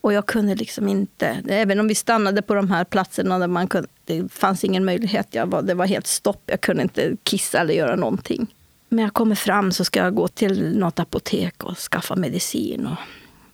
[0.00, 3.68] Och jag kunde liksom inte, även om vi stannade på de här platserna där man
[3.68, 7.58] kunde, det fanns ingen möjlighet, jag var, det var helt stopp, jag kunde inte kissa
[7.58, 8.54] eller göra någonting.
[8.88, 12.86] Men jag kommer fram så ska jag gå till något apotek och skaffa medicin.
[12.86, 12.96] Och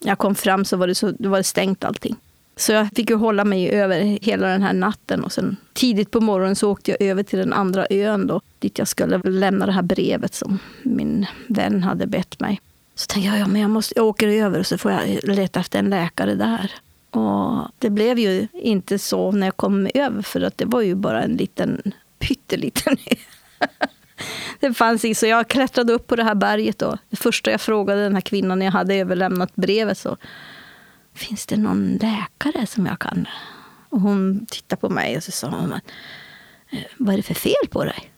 [0.00, 2.16] när jag kom fram så var det, så, var det stängt allting.
[2.56, 5.24] Så jag fick ju hålla mig över hela den här natten.
[5.24, 8.78] Och sen tidigt på morgonen så åkte jag över till den andra ön då, dit
[8.78, 12.60] jag skulle lämna det här brevet som min vän hade bett mig.
[12.94, 15.60] Så tänkte jag, ja, men jag, måste, jag åker över och så får jag leta
[15.60, 16.72] efter en läkare där.
[17.10, 20.94] Och det blev ju inte så när jag kom över, för att det var ju
[20.94, 21.82] bara en liten
[22.18, 23.16] pytteliten ö.
[24.60, 26.82] det fanns inget, Så jag klättrade upp på det här berget.
[26.82, 30.16] Och det första jag frågade den här kvinnan när jag hade överlämnat brevet så
[31.14, 33.28] Finns det någon läkare som jag kan?
[33.88, 37.68] Och hon tittade på mig och så sa hon eh, Vad är det för fel
[37.70, 38.10] på dig?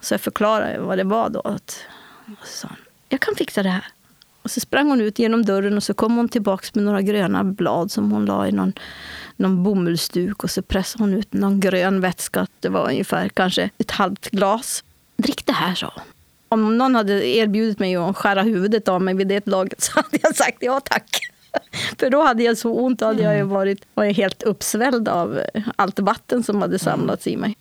[0.00, 1.40] Så jag förklarade vad det var då.
[1.40, 1.60] och
[2.42, 2.76] så sa hon,
[3.08, 3.86] jag kan fixa det här.
[4.42, 7.44] Och så sprang hon ut genom dörren och så kom hon tillbaka med några gröna
[7.44, 8.72] blad som hon la i någon,
[9.36, 12.46] någon bomullsduk och så pressade hon ut någon grön vätska.
[12.60, 14.84] Det var ungefär kanske ett halvt glas.
[15.16, 15.92] Drick det här, sa.
[16.48, 20.18] Om någon hade erbjudit mig att skära huvudet av mig vid det laget så hade
[20.22, 21.20] jag sagt ja tack.
[21.98, 23.48] För då hade jag så ont, då hade jag mm.
[23.48, 25.40] varit, varit helt uppsvälld av
[25.76, 27.56] allt vatten som hade samlats i mig.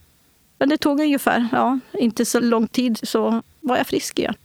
[0.57, 4.35] Men det tog ungefär, ja, inte så lång tid så var jag frisk igen.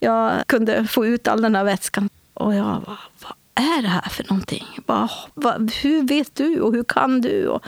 [0.00, 2.08] Jag kunde få ut all den här vätskan.
[2.34, 4.64] Och jag bara, vad är det här för någonting?
[4.86, 7.48] Bara, vad, hur vet du och hur kan du?
[7.48, 7.64] Och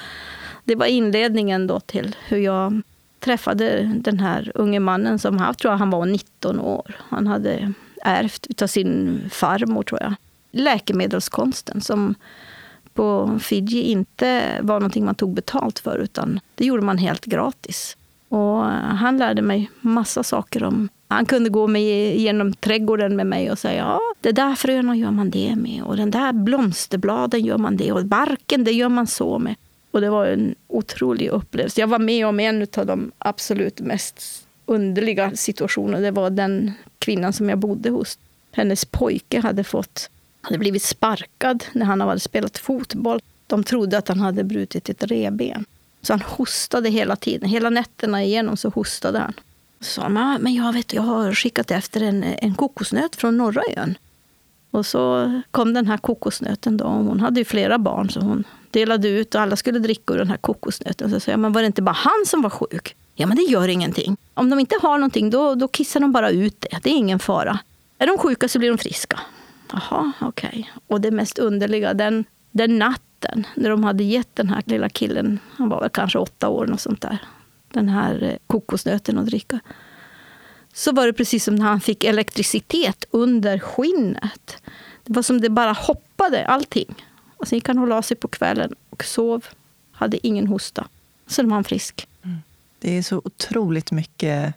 [0.64, 2.82] det var inledningen då till hur jag
[3.26, 6.96] träffade den här unge mannen som jag tror han var 19 år.
[6.98, 10.14] Han hade ärvt av sin farmor, tror jag.
[10.52, 12.14] Läkemedelskonsten som
[12.94, 17.96] på Fiji inte var någonting man tog betalt för, utan det gjorde man helt gratis.
[18.28, 23.50] Och han lärde mig massa saker om han kunde gå med genom trädgården med mig
[23.50, 27.58] och säga ja, det där fröna gör man det med och den där blomsterbladen gör
[27.58, 29.54] man det och barken det gör man så med.
[29.96, 31.80] Och det var en otrolig upplevelse.
[31.80, 36.00] Jag var med om en av de absolut mest underliga situationerna.
[36.00, 38.18] Det var den kvinnan som jag bodde hos.
[38.52, 43.20] Hennes pojke hade fått hade blivit sparkad när han hade spelat fotboll.
[43.46, 45.64] De trodde att han hade brutit ett reben.
[46.02, 47.48] Så han hostade hela tiden.
[47.48, 49.32] Hela nätterna igenom så hostade han.
[49.80, 53.62] Så sa han, men jag, vet, jag har skickat efter en, en kokosnöt från norra
[53.76, 53.98] ön.
[54.70, 56.76] Och så kom den här kokosnöten.
[56.76, 56.84] Då.
[56.84, 58.44] Hon hade ju flera barn, så hon
[58.76, 61.10] delade ut och alla skulle dricka ur den här kokosnöten.
[61.10, 62.96] Så sa jag, men var det inte bara han som var sjuk?
[63.14, 64.16] Ja, men det gör ingenting.
[64.34, 66.78] Om de inte har någonting, då, då kissar de bara ut det.
[66.82, 67.58] Det är ingen fara.
[67.98, 69.20] Är de sjuka så blir de friska.
[69.72, 70.48] Jaha, okej.
[70.48, 70.64] Okay.
[70.86, 75.38] Och det mest underliga, den, den natten när de hade gett den här lilla killen,
[75.56, 77.18] han var väl kanske åtta år, och sånt där,
[77.72, 79.60] den här eh, kokosnöten att dricka.
[80.74, 84.62] Så var det precis som när han fick elektricitet under skinnet.
[85.04, 86.94] Det var som det bara hoppade, allting.
[87.36, 89.44] Och sen gick han och la sig på kvällen och sov.
[89.92, 90.88] Hade ingen hosta.
[91.26, 92.08] Sen var han frisk.
[92.22, 92.36] Mm.
[92.78, 94.54] Det är så otroligt mycket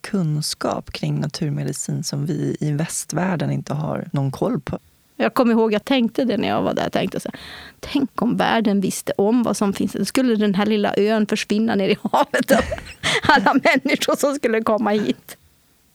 [0.00, 4.78] kunskap kring naturmedicin som vi i västvärlden inte har någon koll på.
[5.16, 6.82] Jag kommer ihåg, jag tänkte det när jag var där.
[6.82, 7.40] Jag tänkte så här,
[7.80, 9.92] tänk om världen visste om vad som finns.
[9.92, 12.52] Då skulle den här lilla ön försvinna ner i havet.
[13.22, 15.36] Alla människor som skulle komma hit.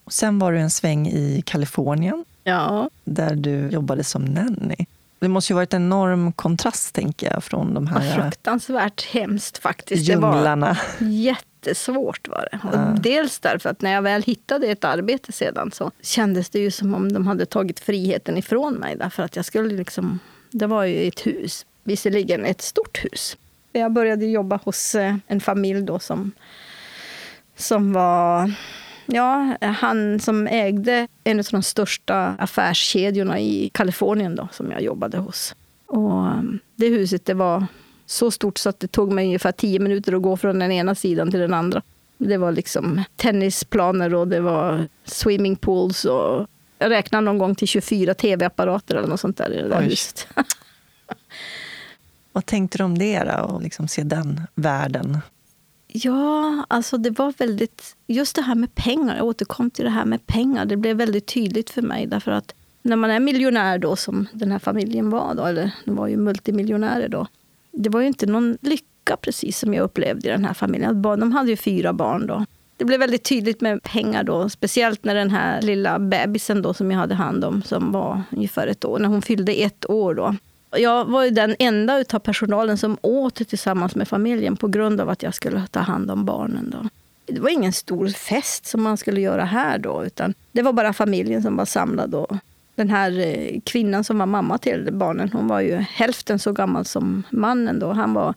[0.04, 2.26] Och sen var du en sväng i Kalifornien.
[2.44, 2.90] Ja.
[3.04, 4.86] Där du jobbade som nanny.
[5.22, 9.58] Det måste ju varit en enorm kontrast, tänker jag, från de här ja, fruktansvärt hemskt
[9.58, 10.10] faktiskt.
[10.10, 10.78] djunglarna.
[11.00, 12.60] Det var jättesvårt var det.
[12.68, 12.96] Och Ja.
[13.02, 16.94] Dels därför att när jag väl hittade ett arbete sedan så kändes det ju som
[16.94, 18.96] om de hade tagit friheten ifrån mig.
[18.96, 20.20] Därför att jag skulle liksom,
[20.52, 23.38] det var ju ett hus, visserligen ett stort hus.
[23.72, 26.32] Jag började jobba hos eh, en familj då som,
[27.56, 28.54] som var
[29.14, 35.18] Ja, han som ägde en av de största affärskedjorna i Kalifornien då, som jag jobbade
[35.18, 35.56] hos.
[35.88, 37.66] Och um, det huset det var
[38.06, 40.96] så stort så att det tog mig ungefär tio minuter att gå från den ena
[40.96, 41.82] sidan till den andra.
[42.18, 46.48] Det var liksom tennisplaner och det var swimmingpools och
[46.78, 49.86] jag räknade någon gång till 24 tv-apparater eller något sånt där i det där Oj.
[49.86, 50.28] huset.
[52.32, 55.18] Vad tänkte du om det då, och liksom se den världen?
[55.94, 57.96] Ja, alltså det var väldigt...
[58.08, 60.66] Just det här med pengar, jag återkom till det här med pengar.
[60.66, 62.08] Det blev väldigt tydligt för mig.
[62.08, 65.96] Därför att när man är miljonär då, som den här familjen var då, eller de
[65.96, 67.28] var ju multimiljonärer då.
[67.72, 71.02] Det var ju inte någon lycka precis som jag upplevde i den här familjen.
[71.02, 72.46] De hade ju fyra barn då.
[72.78, 76.92] Det blev väldigt tydligt med pengar då, speciellt när den här lilla bebisen då som
[76.92, 80.36] jag hade hand om, som var ungefär ett år, när hon fyllde ett år då.
[80.72, 85.10] Jag var ju den enda av personalen som åt tillsammans med familjen på grund av
[85.10, 86.70] att jag skulle ta hand om barnen.
[86.70, 86.90] Då.
[87.34, 90.94] Det var ingen stor fest som man skulle göra här då, utan det var bara
[90.94, 92.10] familjen som var samlad.
[92.10, 92.28] Då.
[92.76, 96.86] Den här eh, kvinnan som var mamma till barnen, hon var ju hälften så gammal
[96.86, 97.92] som mannen då.
[97.92, 98.34] Han var,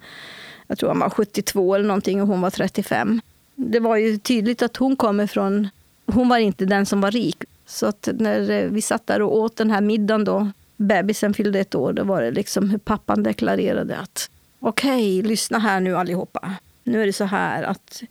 [0.66, 3.20] jag tror han var 72 eller någonting och hon var 35.
[3.55, 5.68] Det var ju tydligt att hon kommer från,
[6.07, 7.44] hon var inte den som var rik.
[7.66, 10.51] Så att när eh, vi satt där och åt den här middagen då,
[10.85, 15.81] bebisen fyllde ett år, då var det liksom hur pappan deklarerade att okej, lyssna här
[15.81, 16.53] nu allihopa.
[16.85, 18.03] Nu är det så här att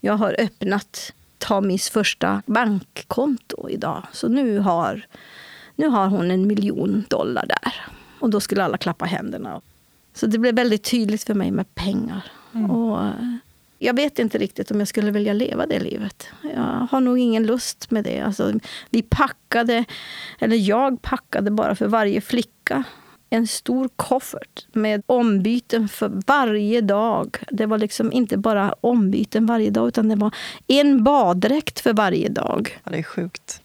[0.00, 4.06] jag har öppnat Tamis första bankkonto idag.
[4.12, 5.06] Så nu har,
[5.76, 7.74] nu har hon en miljon dollar där.
[8.20, 9.60] Och då skulle alla klappa händerna.
[10.14, 12.32] Så det blev väldigt tydligt för mig med pengar.
[12.70, 13.36] Och eh,
[13.82, 16.28] jag vet inte riktigt om jag skulle vilja leva det livet.
[16.42, 18.20] Jag har nog ingen lust med det.
[18.20, 18.52] Alltså,
[18.90, 19.84] vi packade,
[20.38, 22.84] eller jag packade bara för varje flicka
[23.30, 27.36] en stor koffert med ombyten för varje dag.
[27.50, 30.34] Det var liksom inte bara ombyten varje dag, utan det var
[30.66, 32.80] en baddräkt för varje dag.
[32.84, 33.60] Ja, det är sjukt.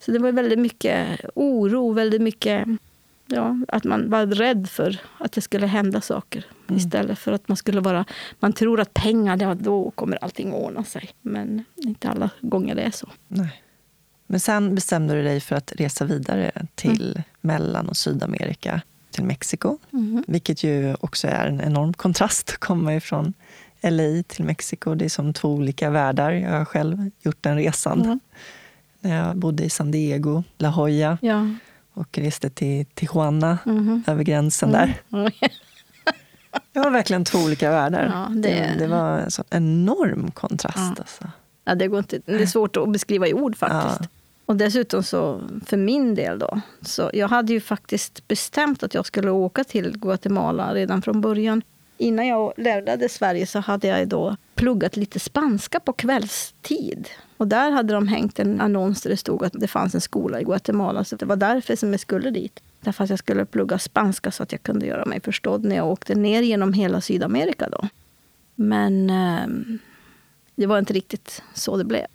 [0.00, 2.68] Så det var väldigt mycket oro, väldigt mycket
[3.26, 6.46] ja, att man var rädd för att det skulle hända saker.
[6.68, 6.78] Mm.
[6.78, 8.04] Istället för att man skulle vara...
[8.40, 11.10] Man tror att pengar, ja, då kommer allting att ordna sig.
[11.22, 13.08] Men inte alla gånger det är så.
[13.28, 13.62] Nej.
[14.26, 19.78] Men sen bestämde du dig för att resa vidare till Mellan och Sydamerika, till Mexiko.
[20.26, 23.34] Vilket ju också är en enorm kontrast att komma ifrån
[23.82, 24.94] LA till Mexiko.
[24.94, 26.30] Det är som två olika världar.
[26.30, 28.20] Jag har själv gjort den resan.
[29.00, 31.48] När jag bodde i San Diego, La Jolla Ja.
[31.96, 34.04] Och reste till Tijuana, Mhm.
[34.06, 34.94] över gränsen där.
[35.12, 35.30] Mm.
[36.72, 38.10] Det var verkligen två olika världar.
[38.14, 38.74] Ja, det- det...
[38.78, 40.76] Det, var en sån enorm kontrast.
[40.76, 40.94] Ja.
[40.98, 41.24] Alltså.
[41.64, 44.00] Ja, det, går inte, det är svårt att beskriva i ord faktiskt.
[44.00, 44.06] Ja.
[44.46, 49.06] Och dessutom så, för min del då, så jag hade ju faktiskt bestämt att jag
[49.06, 51.62] skulle åka till Guatemala redan från början.
[51.98, 57.08] Innan jag lämnade Sverige så hade jag då pluggat lite spanska på kvällstid.
[57.36, 60.40] Och där hade de hängt en annons där det stod att det fanns en skola
[60.40, 61.04] i Guatemala.
[61.04, 62.60] Så det var därför som jag skulle dit.
[62.80, 65.86] Därför att jag skulle plugga spanska så att jag kunde göra mig förstådd när jag
[65.86, 67.88] åkte ner genom hela Sydamerika då.
[68.54, 69.76] Men eh,
[70.54, 72.06] det var inte riktigt så det blev.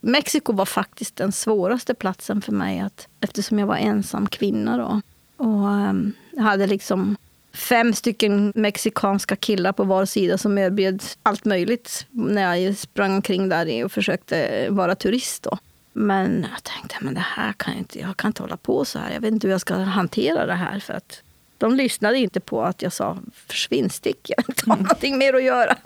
[0.00, 4.76] Mexiko var faktiskt den svåraste platsen för mig att, eftersom jag var ensam kvinna.
[4.76, 5.00] Då.
[5.44, 7.16] Och, eh, hade liksom
[7.52, 13.48] fem stycken mexikanska killar på var sida som erbjöd allt möjligt när jag sprang omkring
[13.48, 15.42] där och försökte vara turist.
[15.42, 15.58] Då.
[15.92, 18.98] Men jag tänkte men det här kan jag, inte, jag kan inte hålla på så
[18.98, 19.12] här.
[19.12, 20.80] Jag vet inte hur jag ska hantera det här.
[20.80, 21.22] För att
[21.58, 25.44] de lyssnade inte på att jag sa försvinn, stick, jag har inte någonting mer att
[25.44, 25.76] göra.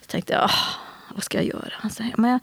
[0.00, 0.68] Så tänkte jag, "Åh,
[1.14, 1.90] vad ska jag göra?
[1.90, 2.40] Säger, men jag,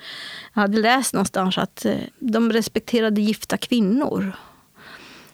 [0.53, 4.31] jag hade läst någonstans att eh, de respekterade gifta kvinnor.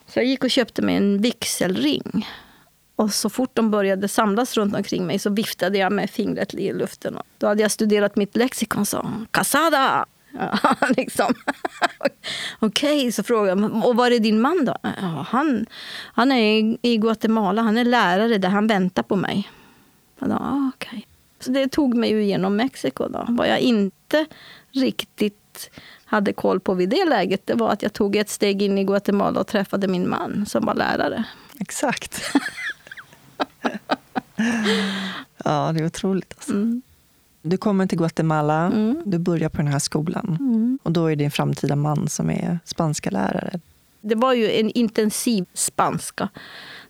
[0.07, 2.27] Så jag gick och köpte mig en vigselring.
[2.95, 6.73] Och så fort de började samlas runt omkring mig så viftade jag med fingret i
[6.73, 7.17] luften.
[7.37, 10.05] Då hade jag studerat mitt lexikon sa casada.
[10.39, 11.33] Ja, liksom.
[12.59, 14.75] Okej, så frågade jag, och var är din man då?
[14.83, 15.65] Ja, han,
[16.13, 19.49] han är i- Guatemala, han är lärare där, han väntar på mig.
[20.19, 21.07] Sa, ah, okej.
[21.39, 23.07] Så det tog mig ju genom Mexiko.
[23.07, 23.25] Då.
[23.29, 24.25] Vad jag inte
[24.71, 25.69] riktigt
[26.05, 28.83] hade koll på vid det läget, det var att jag tog ett steg in i
[28.83, 31.23] Guatemala och träffade min man som var lärare.
[31.59, 32.21] Exakt.
[35.43, 36.33] ja, det är otroligt.
[36.37, 36.51] Alltså.
[36.53, 36.81] Mm.
[37.41, 39.01] Du kommer till Guatemala, Mm.
[39.05, 40.37] du börjar på den här skolan.
[40.39, 40.79] Mm.
[40.83, 43.59] Och då är din framtida man som är spanska lärare.
[44.01, 46.29] Det var ju en intensiv spanska.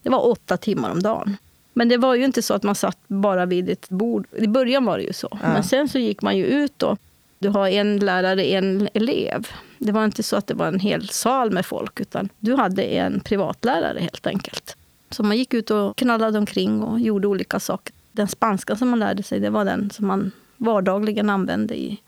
[0.02, 1.38] Det var åtta timmar om dagen.
[1.74, 4.28] Men det var ju inte så att man satt bara vid ett bord.
[4.38, 5.28] I början var det ju så.
[5.32, 5.38] Ja.
[5.54, 6.98] Men sen så gick man ju ut då.
[7.40, 9.48] Du har en lärare, en elev.
[9.78, 12.84] Det var inte så att det var en hel sal med folk, utan du hade
[12.84, 14.78] en privatlärare helt enkelt.
[15.10, 17.94] Så man gick ut och knallade omkring och gjorde olika saker.
[18.12, 22.02] Den spanska som man lärde sig, det var den som man vardagligen använde i.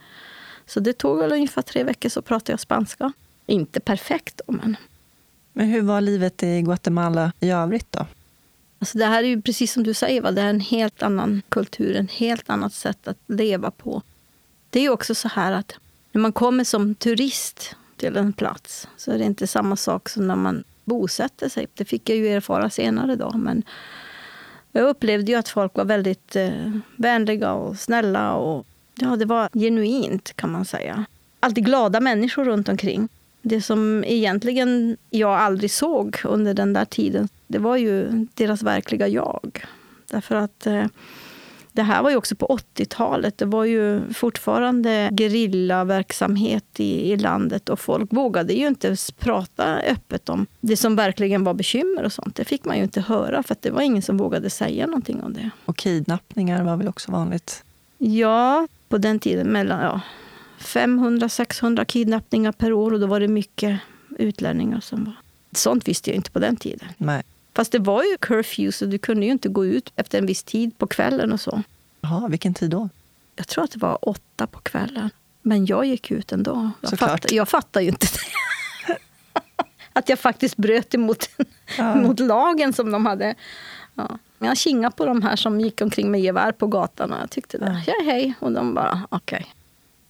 [0.66, 3.14] Så det tog väl ungefär tre veckor så pratade jag spanska.
[3.46, 4.76] Inte perfekt då, men...
[5.54, 8.06] Men hur var livet i Guatemala i övrigt då?
[8.80, 10.32] Alltså det här är ju precis som du säger, va?
[10.32, 14.02] det är en helt annan kultur, en helt annat sätt att leva på.
[14.70, 15.74] Det är också så här att
[16.12, 20.28] när man kommer som turist till en plats så är det inte samma sak som
[20.28, 21.68] när man bosätter sig.
[21.74, 23.32] Det fick jag ju erfara senare då.
[23.38, 23.64] Men
[24.72, 28.34] jag upplevde ju att folk var väldigt eh, vänliga och snälla.
[28.34, 31.06] Och, ja, det var genuint kan man säga.
[31.40, 33.10] Alltid glada människor runt omkring.
[33.42, 39.08] Det som egentligen jag aldrig såg under den där tiden, det var ju deras verkliga
[39.08, 39.66] jag.
[40.12, 40.86] Därför att eh,
[41.78, 43.38] det här var ju också på 80-talet.
[43.38, 50.30] Det var ju fortfarande gerillaverksamhet i, i landet och folk vågade ju inte prata öppet
[50.30, 52.36] om det som verkligen var bekymmer och sånt.
[52.36, 55.34] Det fick man ju inte höra för det var ingen som vågade säga någonting om
[55.34, 55.50] det.
[55.66, 57.64] Och kidnappningar var väl också vanligt?
[57.98, 60.02] Ja, på den tiden mellan ja,
[60.60, 63.80] 500-600 kidnappningar per år och då var det mycket
[64.18, 65.14] utlänningar som var...
[65.52, 66.88] Sånt visste jag inte på den tiden.
[66.98, 67.24] Nej.
[67.58, 70.44] Fast det var ju curfew, så du kunde ju inte gå ut efter en viss
[70.44, 71.62] tid på kvällen och så.
[72.02, 72.90] Jaha, vilken tid då?
[73.36, 75.10] Jag tror att det var åtta på kvällen.
[75.42, 76.72] Men jag gick ut ändå.
[76.82, 78.94] Jag, fatt, jag fattar ju inte det.
[79.94, 81.30] att jag faktiskt bröt emot,
[81.78, 81.96] ja.
[81.96, 83.36] mot lagen som de hade.
[83.94, 84.18] Ja.
[84.40, 87.58] Jag kingade på de här som gick omkring med gevär på gatan och jag tyckte
[87.58, 87.84] det.
[87.88, 88.34] Ja, hej.
[88.40, 89.38] Och de bara, okej.
[89.38, 89.52] Okay.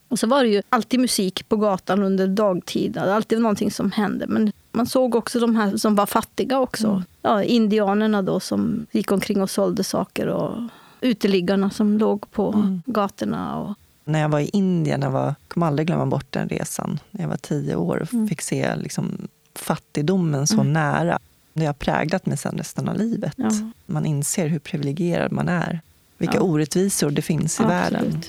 [0.08, 2.92] Och så var det ju alltid musik på gatan under dagtid.
[2.92, 4.28] Det var alltid någonting som hände.
[4.28, 6.88] Men man såg också de här som var fattiga också.
[6.88, 7.04] Mm.
[7.22, 10.28] Ja, indianerna då som gick omkring och sålde saker.
[10.28, 10.62] Och
[11.02, 12.82] uteliggarna som låg på mm.
[12.86, 13.58] gatorna.
[13.60, 13.76] Och...
[14.06, 17.00] När jag var i Indien, jag var, kommer aldrig glömma bort den resan.
[17.12, 18.28] När jag var tio år och mm.
[18.28, 20.74] fick se liksom, fattigdomen så mm.
[20.74, 21.20] nära.
[21.54, 23.34] Det har präglat mig sen resten av livet.
[23.36, 23.52] Ja.
[23.86, 25.82] Man inser hur privilegierad man är.
[26.18, 26.42] Vilka ja.
[26.42, 27.94] orättvisor det finns i Absolut.
[27.94, 28.22] världen.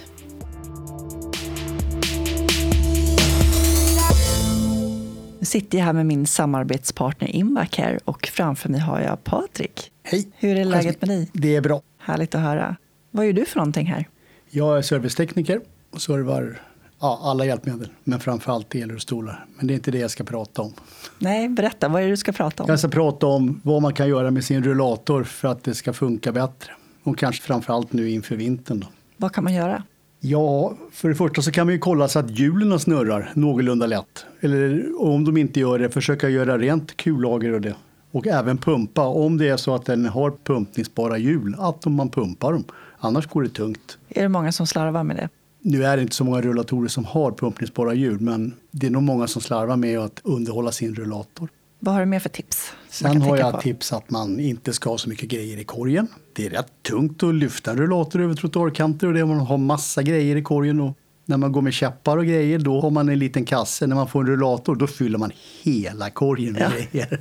[5.39, 9.93] Nu sitter jag här med min samarbetspartner Invacare och framför mig har jag Patrik.
[10.03, 10.29] Hej!
[10.37, 11.31] Hur är läget med dig?
[11.33, 11.83] Det är bra.
[11.99, 12.77] Härligt att höra.
[13.11, 14.09] Vad gör du för någonting här?
[14.51, 16.61] Jag är servicetekniker och servar
[17.01, 19.47] ja, alla hjälpmedel, men framför allt elrullstolar.
[19.57, 20.73] Men det är inte det jag ska prata om.
[21.19, 21.89] Nej, berätta.
[21.89, 22.69] Vad är det du ska prata om?
[22.69, 25.93] Jag ska prata om vad man kan göra med sin rullator för att det ska
[25.93, 26.73] funka bättre.
[27.03, 28.81] Och kanske framför allt nu inför vintern.
[28.81, 28.87] Då.
[29.17, 29.83] Vad kan man göra?
[30.21, 34.27] Ja, för det första så kan man ju kolla så att hjulen snurrar någorlunda lätt.
[34.41, 37.75] Eller om de inte gör det, försöka göra rent kullager och det.
[38.11, 42.53] Och även pumpa, om det är så att den har pumpningsbara hjul, att man pumpar
[42.53, 42.65] dem.
[42.99, 43.99] Annars går det tungt.
[44.09, 45.29] Är det många som slarvar med det?
[45.61, 49.03] Nu är det inte så många rullatorer som har pumpningsbara hjul, men det är nog
[49.03, 51.49] många som slarvar med att underhålla sin rullator.
[51.79, 52.73] Vad har du mer för tips?
[52.91, 53.61] Sen har jag på?
[53.61, 56.09] tips att man inte ska ha så mycket grejer i korgen.
[56.33, 60.03] Det är rätt tungt att lyfta en rullator över trottoarkanter och det man har massa
[60.03, 60.81] grejer i korgen.
[60.81, 63.87] Och när man går med käppar och grejer då har man en liten kasse.
[63.87, 66.71] När man får en rullator då fyller man hela korgen med ja.
[66.71, 67.21] grejer.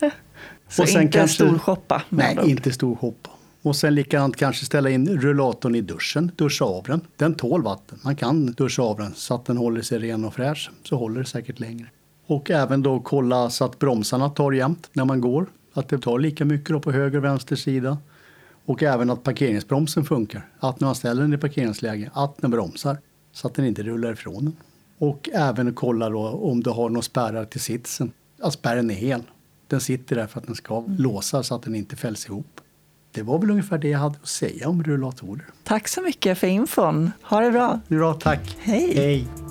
[0.68, 2.02] så och sen inte kanske, storshoppa?
[2.08, 3.30] Nej, inte storshoppa.
[3.62, 7.00] Och sen likadant kanske ställa in rullatorn i duschen, duscha av den.
[7.16, 7.98] Den tål vatten.
[8.02, 10.70] Man kan duscha av den så att den håller sig ren och fräsch.
[10.82, 11.86] Så håller det säkert längre.
[12.26, 15.46] Och även då kolla så att bromsarna tar jämnt när man går.
[15.72, 17.98] Att det tar lika mycket på höger och vänster sida.
[18.64, 20.48] Och även att parkeringsbromsen funkar.
[20.58, 22.98] Att när man ställer den i parkeringsläge, att den bromsar.
[23.32, 24.56] Så att den inte rullar ifrån den.
[24.98, 28.12] Och även kolla då om du har några spärrar till sitsen.
[28.40, 29.22] Att spärren är hel.
[29.68, 30.96] Den sitter där för att den ska mm.
[30.96, 32.60] låsa så att den inte fälls ihop.
[33.12, 35.46] Det var väl ungefär det jag hade att säga om rullatorer.
[35.64, 37.10] Tack så mycket för infon.
[37.22, 37.80] Ha det bra.
[37.88, 38.56] Bra, tack.
[38.60, 38.94] Hej.
[38.94, 39.45] Hej.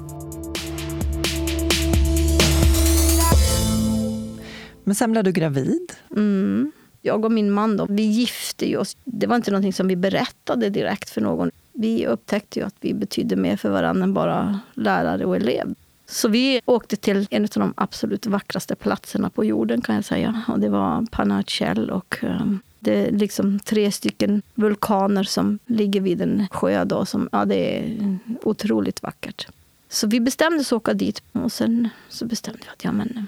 [4.86, 5.94] Men sen blev du gravid?
[6.12, 6.72] Mm.
[7.02, 8.98] Jag och min man då, vi gifte oss.
[9.04, 11.52] Det var inte någonting som vi berättade direkt för någon.
[11.74, 15.76] Vi upptäckte ju att vi betydde mer för varandra än bara lärare och elev.
[16.08, 20.42] Så vi åkte till en av de absolut vackraste platserna på jorden kan jag säga.
[20.48, 26.22] Och det var Panachel och ehm, det är liksom tre stycken vulkaner som ligger vid
[26.22, 26.84] en sjö.
[26.84, 29.48] Då, som, ja, det är otroligt vackert.
[29.90, 33.28] Så vi bestämde oss att åka dit och sen så bestämde vi att ja, men,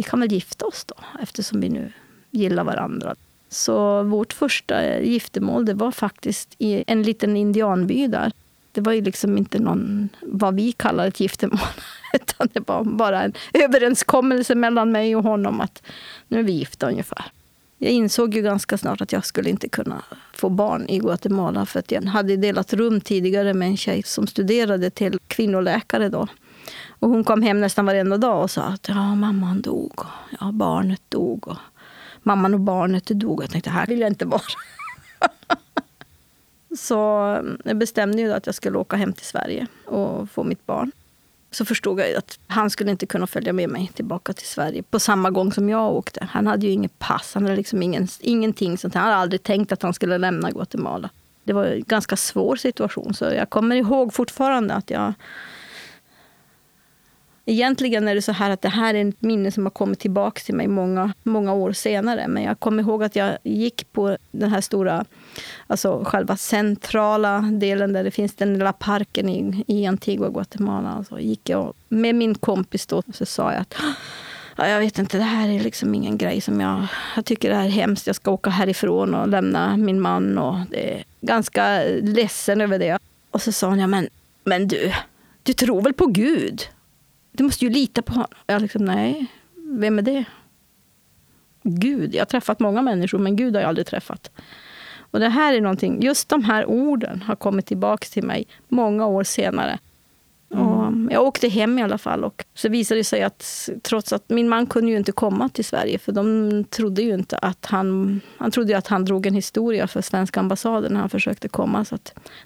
[0.00, 1.92] vi kan väl gifta oss då, eftersom vi nu
[2.30, 3.14] gillar varandra.
[3.48, 8.32] Så vårt första giftermål det var faktiskt i en liten indianby där.
[8.72, 11.58] Det var ju liksom inte någon, vad vi kallar ett giftermål.
[12.12, 15.82] Utan det var bara en överenskommelse mellan mig och honom att
[16.28, 17.24] nu är vi gifta ungefär.
[17.78, 20.02] Jag insåg ju ganska snart att jag skulle inte kunna
[20.34, 21.66] få barn i Guatemala.
[21.66, 26.28] För att jag hade delat rum tidigare med en tjej som studerade till kvinnoläkare då.
[27.00, 29.92] Och hon kom hem nästan varenda dag och sa att ja, mamman dog.
[29.96, 31.48] Och, ja, barnet dog.
[31.48, 31.56] Och,
[32.22, 33.42] mamman och barnet dog.
[33.42, 34.42] Jag tänkte, här vill jag inte vara.
[36.78, 40.66] Så mm, jag bestämde ju att jag skulle åka hem till Sverige och få mitt
[40.66, 40.92] barn.
[41.50, 45.00] Så förstod jag att han skulle inte kunna följa med mig tillbaka till Sverige på
[45.00, 46.28] samma gång som jag åkte.
[46.30, 48.94] Han hade ju inget pass, han hade liksom ingen, ingenting sånt.
[48.94, 51.10] Han hade aldrig tänkt att han skulle lämna Guatemala.
[51.44, 53.14] Det var en ganska svår situation.
[53.14, 55.12] Så jag kommer ihåg fortfarande att jag
[57.50, 60.40] Egentligen är det så här att det här är ett minne som har kommit tillbaka
[60.40, 62.28] till mig många, många år senare.
[62.28, 65.04] Men jag kommer ihåg att jag gick på den här stora,
[65.66, 71.04] alltså själva centrala delen där det finns den lilla parken i, i Antigua, Guatemala.
[71.08, 73.74] Så gick jag med min kompis då och så sa jag att
[74.56, 76.86] jag vet inte, det här är liksom ingen grej som jag...
[77.16, 78.06] Jag tycker det här är hemskt.
[78.06, 80.38] Jag ska åka härifrån och lämna min man.
[80.38, 82.98] Och det är ganska ledsen över det.
[83.30, 84.08] Och så sa hon, ja men,
[84.44, 84.92] men du,
[85.42, 86.62] du tror väl på Gud?
[87.32, 88.28] Du måste ju lita på honom.
[88.46, 90.24] Jag liksom, nej, vem är det?
[91.62, 92.14] Gud.
[92.14, 94.30] Jag har träffat många människor, men Gud har jag aldrig träffat.
[95.10, 99.06] Och det här är någonting, just de här orden har kommit tillbaka till mig många
[99.06, 99.78] år senare.
[100.54, 101.08] Mm.
[101.12, 102.24] jag åkte hem i alla fall.
[102.24, 105.64] Och så visade det sig att trots att min man kunde ju inte komma till
[105.64, 108.20] Sverige för de trodde ju inte att han...
[108.36, 111.84] Han trodde ju att han drog en historia för svenska ambassaden när han försökte komma.
[111.84, 111.98] Så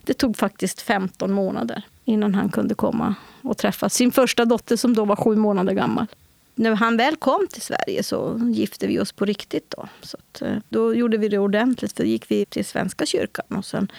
[0.03, 4.93] det tog faktiskt 15 månader innan han kunde komma och träffa sin första dotter som
[4.93, 6.07] då var sju månader gammal.
[6.55, 9.73] När han väl kom till Sverige så gifte vi oss på riktigt.
[9.77, 11.93] Då, så att, eh, då gjorde vi det ordentligt.
[11.93, 13.91] För då gick vi till Svenska kyrkan och sen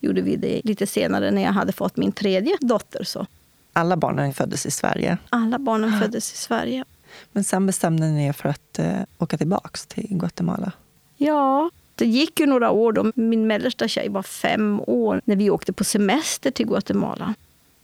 [0.00, 3.04] gjorde vi det lite senare när jag hade fått min tredje dotter.
[3.04, 3.26] Så.
[3.72, 5.18] Alla barnen föddes i Sverige?
[5.30, 6.84] Alla barnen föddes i Sverige.
[7.32, 10.72] Men sen bestämde ni er för att eh, åka tillbaka till Guatemala?
[11.16, 12.92] Ja, det gick ju några år.
[12.92, 13.12] Då.
[13.14, 17.34] Min mellersta tjej var fem år när vi åkte på semester till Guatemala.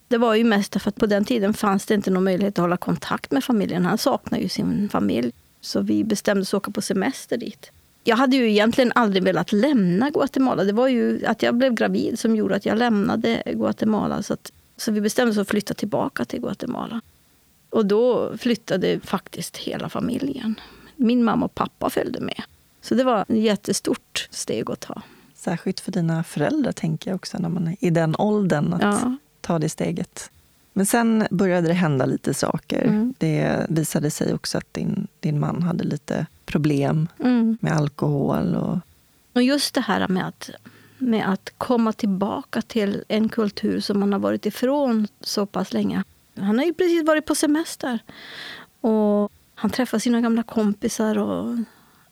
[0.09, 2.63] Det var ju mest för att på den tiden fanns det inte någon möjlighet att
[2.63, 3.85] hålla kontakt med familjen.
[3.85, 5.33] Han saknade ju sin familj.
[5.61, 7.71] Så vi bestämde oss åka på semester dit.
[8.05, 10.65] Jag hade ju egentligen aldrig velat lämna Guatemala.
[10.65, 14.23] Det var ju att jag blev gravid som gjorde att jag lämnade Guatemala.
[14.23, 17.01] Så, att, så vi bestämde oss att flytta tillbaka till Guatemala.
[17.71, 20.61] Och då flyttade faktiskt hela familjen.
[20.97, 22.43] Min mamma och pappa följde med.
[22.81, 25.03] Så det var ett jättestort steg att ta.
[25.35, 28.73] Särskilt för dina föräldrar, tänker jag också, när man är i den åldern.
[28.73, 29.17] Att ja
[29.49, 30.31] ta det steget.
[30.73, 32.85] Men sen började det hända lite saker.
[32.85, 33.15] Mm.
[33.19, 37.59] Det visade sig också att din, din man hade lite problem mm.
[37.61, 38.55] med alkohol.
[38.55, 38.79] Och...
[39.33, 40.51] och just det här med att,
[40.99, 46.05] med att komma tillbaka till en kultur som man har varit ifrån så pass länge.
[46.37, 47.99] Han har ju precis varit på semester.
[48.81, 51.19] Och han träffade sina gamla kompisar.
[51.19, 51.57] Och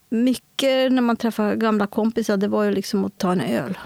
[0.09, 3.79] mycket när man träffar gamla kompisar det var ju liksom att ta en öl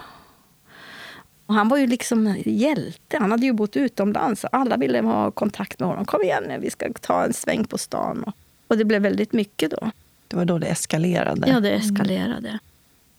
[1.51, 3.17] och han var ju liksom hjälte.
[3.19, 4.45] Han hade ju bott utomlands.
[4.51, 6.05] Alla ville ha kontakt med honom.
[6.05, 8.31] Kom igen nu, vi ska ta en sväng på stan.
[8.67, 9.91] Och det blev väldigt mycket då.
[10.27, 11.49] Det var då det eskalerade?
[11.49, 12.47] Ja, det eskalerade.
[12.49, 12.59] Mm.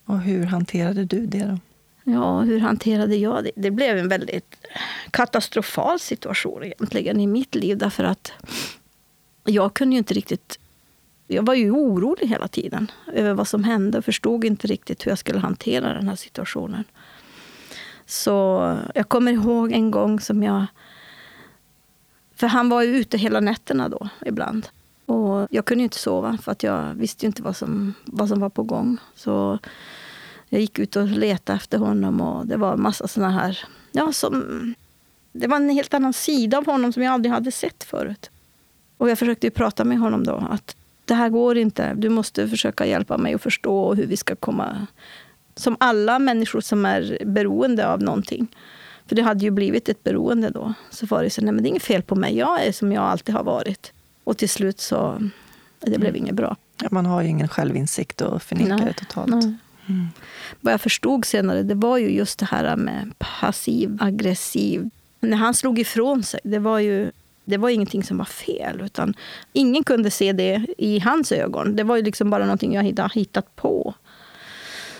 [0.04, 1.58] Och hur hanterade du det då?
[2.04, 3.50] Ja, hur hanterade jag det?
[3.56, 4.54] Det blev en väldigt
[5.10, 7.78] katastrofal situation egentligen i mitt liv.
[7.78, 8.32] Därför att
[9.44, 10.58] jag kunde ju inte riktigt...
[11.26, 15.10] Jag var ju orolig hela tiden över vad som hände och förstod inte riktigt hur
[15.10, 16.84] jag skulle hantera den här situationen.
[18.12, 20.66] Så jag kommer ihåg en gång som jag...
[22.34, 24.68] För han var ju ute hela nätterna då ibland.
[25.06, 28.48] Och jag kunde inte sova för att jag visste inte vad som, vad som var
[28.48, 28.98] på gång.
[29.14, 29.58] Så
[30.48, 33.58] jag gick ut och letade efter honom och det var en massa såna här...
[33.92, 34.74] Ja, som,
[35.32, 38.30] det var en helt annan sida av honom som jag aldrig hade sett förut.
[38.96, 40.46] Och jag försökte prata med honom då.
[40.50, 41.94] att Det här går inte.
[41.94, 44.86] Du måste försöka hjälpa mig att förstå hur vi ska komma
[45.54, 48.46] som alla människor som är beroende av någonting.
[49.06, 50.74] För det hade ju blivit ett beroende då.
[50.90, 52.92] Så var det så, nej men det är inget fel på mig, jag är som
[52.92, 53.92] jag alltid har varit.
[54.24, 55.28] Och till slut så,
[55.80, 56.16] det blev mm.
[56.16, 56.56] inget bra.
[56.82, 59.30] Ja, man har ju ingen självinsikt och förnekar nej, det totalt.
[59.30, 59.54] Nej.
[59.86, 60.08] Mm.
[60.60, 64.90] Vad jag förstod senare, det var ju just det här med passiv, aggressiv.
[65.20, 67.10] När han slog ifrån sig, det var ju
[67.44, 68.80] det var ingenting som var fel.
[68.84, 69.14] Utan
[69.52, 71.76] ingen kunde se det i hans ögon.
[71.76, 73.94] Det var ju liksom bara någonting jag hade hittat på.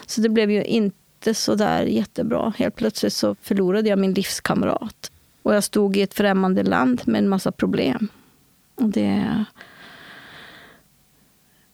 [0.07, 2.53] Så det blev ju inte så där jättebra.
[2.57, 5.11] Helt plötsligt så förlorade jag min livskamrat.
[5.43, 8.09] Och jag stod i ett främmande land med en massa problem.
[8.75, 9.45] Och det...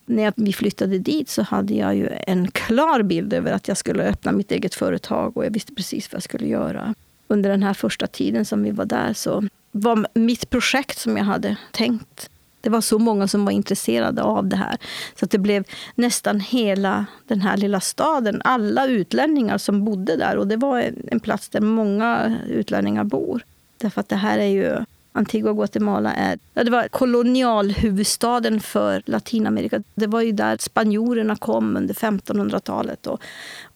[0.06, 4.02] När vi flyttade dit så hade jag ju en klar bild över att jag skulle
[4.02, 6.94] öppna mitt eget företag och jag visste precis vad jag skulle göra.
[7.28, 11.24] Under den här första tiden som vi var där så var mitt projekt som jag
[11.24, 12.30] hade tänkt.
[12.60, 14.76] Det var så många som var intresserade av det här.
[15.18, 20.36] Så att det blev nästan hela den här lilla staden, alla utlänningar som bodde där.
[20.36, 23.42] Och det var en plats där många utlänningar bor.
[23.78, 29.82] Därför att det här är ju Antigua Guatemala är, ja, det var kolonialhuvudstaden för Latinamerika.
[29.94, 33.22] Det var ju där spanjorerna kom under 1500-talet och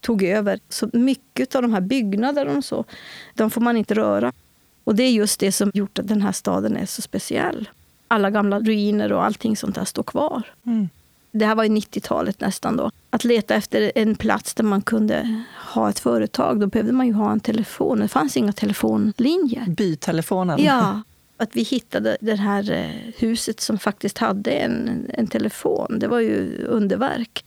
[0.00, 0.60] tog över.
[0.68, 2.84] Så mycket av de här byggnaderna och så,
[3.34, 4.32] de får man inte röra.
[4.84, 7.68] Och det är just det som gjort att den här staden är så speciell.
[8.12, 10.42] Alla gamla ruiner och allting sånt där står kvar.
[10.66, 10.88] Mm.
[11.30, 12.90] Det här var ju 90-talet nästan då.
[13.10, 15.42] Att leta efter en plats där man kunde
[15.74, 18.00] ha ett företag, då behövde man ju ha en telefon.
[18.00, 19.64] Det fanns inga telefonlinjer.
[19.68, 20.64] Bytelefonen.
[20.64, 21.02] Ja,
[21.36, 26.20] att vi hittade det här eh, huset som faktiskt hade en, en telefon, det var
[26.20, 27.44] ju underverk.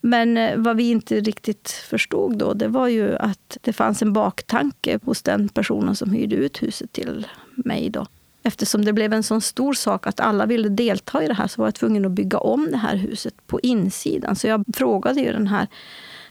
[0.00, 4.12] Men eh, vad vi inte riktigt förstod då, det var ju att det fanns en
[4.12, 7.90] baktanke hos den personen som hyrde ut huset till mig.
[7.90, 8.06] Då.
[8.46, 11.60] Eftersom det blev en sån stor sak att alla ville delta i det här så
[11.60, 14.36] var jag tvungen att bygga om det här huset på insidan.
[14.36, 15.66] Så jag frågade ju den här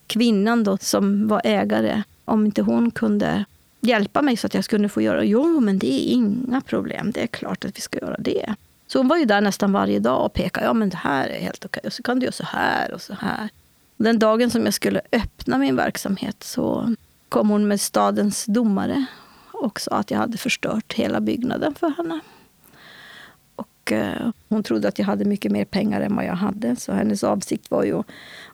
[0.07, 3.45] kvinnan då, som var ägare om inte hon kunde
[3.81, 5.23] hjälpa mig så att jag skulle få göra.
[5.23, 7.11] Jo, men det är inga problem.
[7.11, 8.55] Det är klart att vi ska göra det.
[8.87, 10.65] Så hon var ju där nästan varje dag och pekade.
[10.65, 11.83] Ja, men det här är helt okej.
[11.85, 13.49] Och så kan du göra så här och så här.
[13.97, 16.95] Den dagen som jag skulle öppna min verksamhet så
[17.29, 19.05] kom hon med stadens domare
[19.65, 22.19] och sa att jag hade förstört hela byggnaden för henne.
[23.55, 26.75] Och eh, hon trodde att jag hade mycket mer pengar än vad jag hade.
[26.75, 28.03] Så hennes avsikt var ju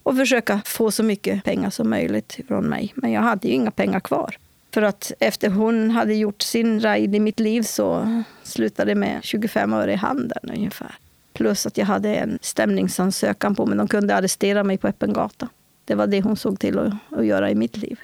[0.04, 2.94] att försöka få så mycket pengar som möjligt från mig.
[2.96, 4.38] Men jag hade ju inga pengar kvar.
[4.74, 9.20] För att efter hon hade gjort sin ride i mitt liv så slutade det med
[9.24, 10.96] 25 öre i handen ungefär.
[11.34, 13.78] Plus att jag hade en stämningsansökan på mig.
[13.78, 15.50] De kunde arrestera mig på öppen gata.
[15.86, 18.00] Det var det hon såg till att, att göra i mitt liv.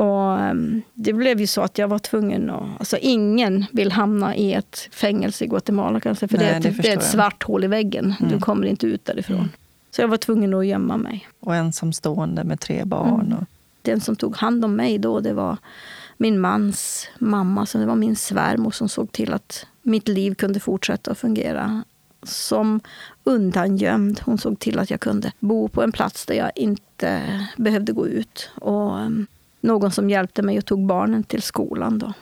[0.00, 2.62] Och um, det blev ju så att jag var tvungen att...
[2.78, 6.28] Alltså ingen vill hamna i ett fängelse i Guatemala kanske.
[6.28, 8.14] För Nej, det, är ett, det är ett svart hål i väggen.
[8.20, 8.32] Mm.
[8.32, 9.36] Du kommer inte ut därifrån.
[9.36, 9.48] Mm.
[9.90, 11.28] Så jag var tvungen att gömma mig.
[11.40, 13.26] Och ensamstående med tre barn.
[13.26, 13.38] Mm.
[13.38, 13.44] Och
[13.82, 15.56] den som tog hand om mig då, det var
[16.16, 17.66] min mans mamma.
[17.66, 21.82] Så det var min svärmor som såg till att mitt liv kunde fortsätta att fungera
[22.22, 22.80] som
[23.24, 24.20] undangömd.
[24.24, 28.06] Hon såg till att jag kunde bo på en plats där jag inte behövde gå
[28.06, 28.50] ut.
[28.54, 29.26] Och um,
[29.60, 31.98] någon som hjälpte mig och tog barnen till skolan.
[31.98, 32.12] Då.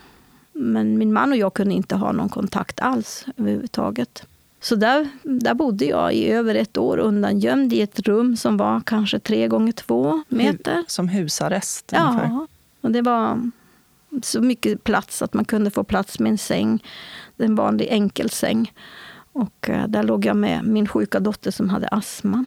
[0.52, 4.26] Men min man och jag kunde inte ha någon kontakt alls överhuvudtaget.
[4.60, 8.80] Så där, där bodde jag i över ett år undangömd i ett rum som var
[8.80, 10.84] kanske tre gånger två meter.
[10.86, 11.92] Som husarrest?
[11.94, 12.46] Ja, ungefär.
[12.80, 13.50] och det var
[14.22, 16.84] så mycket plats att man kunde få plats med en säng.
[17.36, 18.72] En vanlig enkelsäng.
[19.32, 22.44] Och eh, där låg jag med min sjuka dotter som hade astma.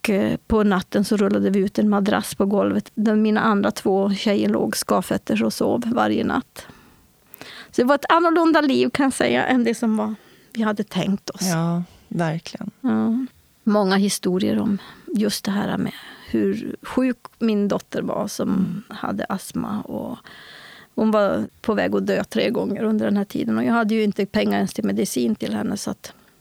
[0.00, 3.70] Och eh, på natten så rullade vi ut en madrass på golvet där mina andra
[3.70, 6.66] två tjejer låg skavfötters och sov varje natt.
[7.70, 10.14] Så det var ett annorlunda liv kan jag säga än det som var
[10.52, 11.42] vi hade tänkt oss.
[11.42, 12.70] Ja, verkligen.
[12.80, 13.26] Ja.
[13.64, 15.92] Många historier om just det här med
[16.30, 18.82] hur sjuk min dotter var som mm.
[18.88, 19.80] hade astma.
[19.80, 20.18] Och
[20.94, 23.58] hon var på väg att dö tre gånger under den här tiden.
[23.58, 25.76] Och jag hade ju inte pengar ens till medicin till henne.
[25.76, 25.94] Så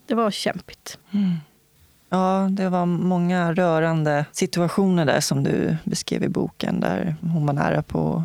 [0.05, 0.97] det var kämpigt.
[1.12, 1.36] Mm.
[2.10, 6.80] Ja, det var många rörande situationer där som du beskrev i boken.
[6.80, 8.24] Där hon var nära på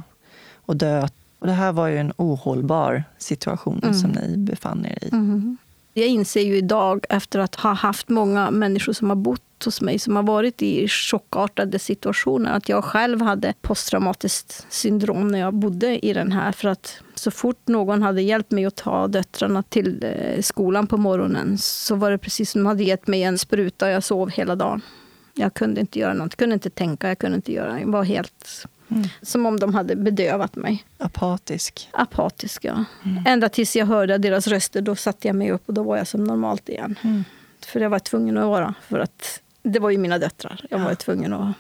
[0.66, 1.08] att dö.
[1.38, 3.94] Och det här var ju en ohållbar situation mm.
[3.94, 5.08] som ni befann er i.
[5.12, 5.56] Mm.
[5.96, 9.98] Jag inser ju idag, efter att ha haft många människor som har bott hos mig
[9.98, 16.06] som har varit i chockartade situationer, att jag själv hade posttraumatiskt syndrom när jag bodde
[16.06, 16.52] i den här.
[16.52, 20.96] För att så fort någon hade hjälpt mig att ta döttrarna till eh, skolan på
[20.96, 24.30] morgonen så var det precis som de hade gett mig en spruta och jag sov
[24.30, 24.80] hela dagen.
[25.34, 28.04] Jag kunde inte göra något, jag kunde inte tänka, jag kunde inte göra Jag var
[28.04, 29.08] helt Mm.
[29.22, 30.84] Som om de hade bedövat mig.
[30.98, 31.88] Apatisk.
[31.92, 32.84] Apatisk, ja.
[33.04, 33.22] Mm.
[33.26, 36.06] Ända tills jag hörde deras röster, då satte jag mig upp och då var jag
[36.06, 36.98] som normalt igen.
[37.02, 37.24] Mm.
[37.66, 38.74] För jag var tvungen att vara.
[38.88, 40.66] För att det var ju mina döttrar.
[40.70, 40.96] Jag var ja.
[40.96, 41.54] tvungen att...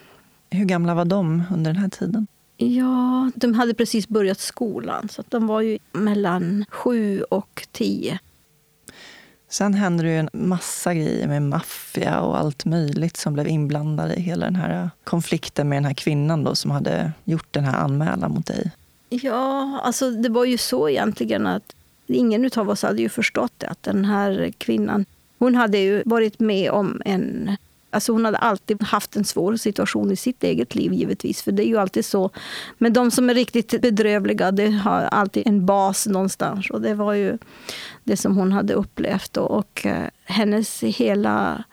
[0.50, 2.26] Hur gamla var de under den här tiden?
[2.56, 5.08] Ja, de hade precis börjat skolan.
[5.08, 8.18] Så de var ju mellan sju och tio.
[9.54, 14.14] Sen hände det ju en massa grejer med maffia och allt möjligt som blev inblandade
[14.14, 17.64] i hela den här äh, konflikten med den här kvinnan då, som hade gjort den
[17.64, 18.70] här anmälan mot dig.
[19.08, 21.74] Ja, alltså det var ju så egentligen att
[22.06, 25.04] ingen av oss hade ju förstått det, att den här kvinnan,
[25.38, 27.56] hon hade ju varit med om en
[27.94, 31.42] Alltså hon hade alltid haft en svår situation i sitt eget liv givetvis.
[31.42, 32.30] För det är ju alltid så.
[32.78, 36.70] Men de som är riktigt bedrövliga, det har alltid en bas någonstans.
[36.70, 37.38] Och det var ju
[38.04, 39.36] det som hon hade upplevt.
[39.36, 41.64] Och, och eh, hennes hela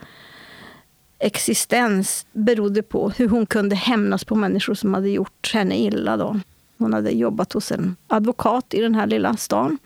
[1.19, 6.17] existens berodde på hur hon kunde hämnas på människor som hade gjort henne illa.
[6.17, 6.39] Då.
[6.78, 9.78] Hon hade jobbat hos en advokat i den här lilla stan.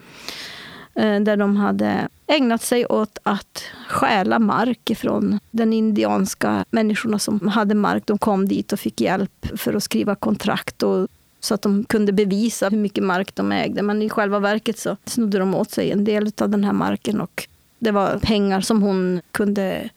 [0.95, 7.47] Eh, där de hade ägnat sig åt att stjäla mark ifrån den indianska människorna som
[7.47, 8.03] hade mark.
[8.05, 11.07] De kom dit och fick hjälp för att skriva kontrakt och
[11.39, 13.81] så att de kunde bevisa hur mycket mark de ägde.
[13.81, 17.21] Men i själva verket så snodde de åt sig en del av den här marken
[17.21, 17.47] och
[17.79, 19.89] det var pengar som hon kunde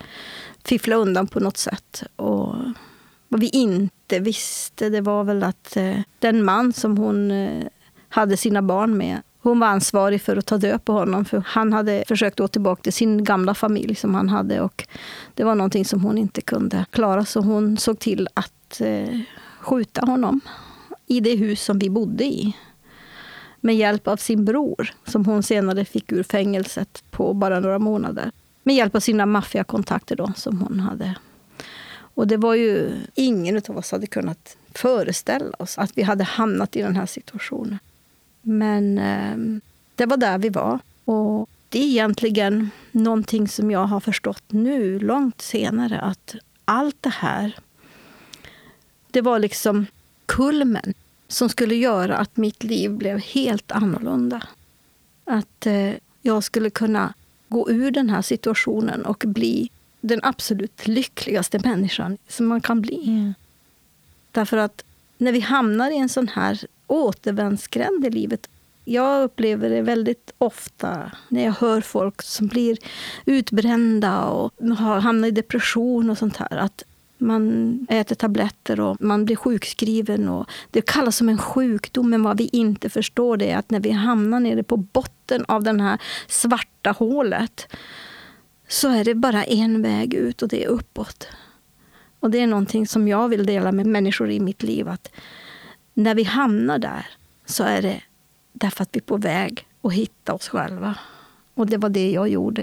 [0.64, 2.02] fiffla undan på något sätt.
[2.16, 2.54] Och
[3.28, 7.66] vad vi inte visste det var väl att eh, den man som hon eh,
[8.08, 11.24] hade sina barn med hon var ansvarig för att ta död på honom.
[11.24, 14.60] För Han hade försökt gå tillbaka till sin gamla familj som han hade.
[14.60, 14.86] Och
[15.34, 17.24] det var någonting som hon inte kunde klara.
[17.24, 19.20] Så hon såg till att eh,
[19.60, 20.40] skjuta honom
[21.06, 22.56] i det hus som vi bodde i.
[23.60, 28.30] Med hjälp av sin bror, som hon senare fick ur fängelset på bara några månader.
[28.62, 31.14] Med hjälp av sina maffiakontakter då, som hon hade.
[32.14, 36.76] Och det var ju ingen av oss hade kunnat föreställa oss att vi hade hamnat
[36.76, 37.78] i den här situationen.
[38.48, 39.60] Men eh,
[39.94, 40.78] det var där vi var.
[41.04, 46.34] Och det är egentligen någonting som jag har förstått nu, långt senare, att
[46.64, 47.56] allt det här,
[49.10, 49.86] det var liksom
[50.26, 50.94] kulmen
[51.28, 54.42] som skulle göra att mitt liv blev helt annorlunda.
[55.24, 55.92] Att eh,
[56.22, 57.14] jag skulle kunna
[57.48, 59.70] gå ur den här situationen och bli
[60.00, 63.08] den absolut lyckligaste människan som man kan bli.
[63.08, 63.34] Mm.
[64.32, 64.84] Därför att
[65.18, 68.48] när vi hamnar i en sån här återvändsgränd i livet.
[68.84, 72.78] Jag upplever det väldigt ofta när jag hör folk som blir
[73.26, 74.52] utbrända och
[75.02, 76.56] hamnar i depression och sånt här.
[76.56, 76.84] Att
[77.18, 80.28] man äter tabletter och man blir sjukskriven.
[80.28, 83.80] Och det kallas som en sjukdom, men vad vi inte förstår det är att när
[83.80, 87.66] vi hamnar nere på botten av det här svarta hålet
[88.68, 91.28] så är det bara en väg ut och det är uppåt.
[92.20, 94.88] Och det är någonting som jag vill dela med människor i mitt liv.
[94.88, 95.10] att
[95.94, 97.06] när vi hamnar där
[97.46, 98.02] så är det
[98.52, 100.94] därför att vi är på väg att hitta oss själva.
[101.54, 102.62] Och det var det jag gjorde.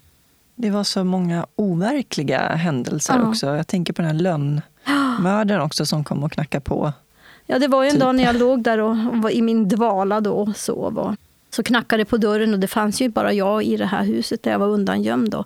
[0.56, 3.30] Det var så många overkliga händelser ja.
[3.30, 3.56] också.
[3.56, 6.94] Jag tänker på den här lönnmördaren också som kom och knackade på.
[7.46, 8.02] Ja, det var ju en typ.
[8.02, 11.00] dag när jag låg där och var i min dvala då och sov.
[11.00, 11.16] Och
[11.50, 14.44] så knackade det på dörren och det fanns ju bara jag i det här huset
[14.44, 15.32] där jag var undangömd.
[15.32, 15.44] Då.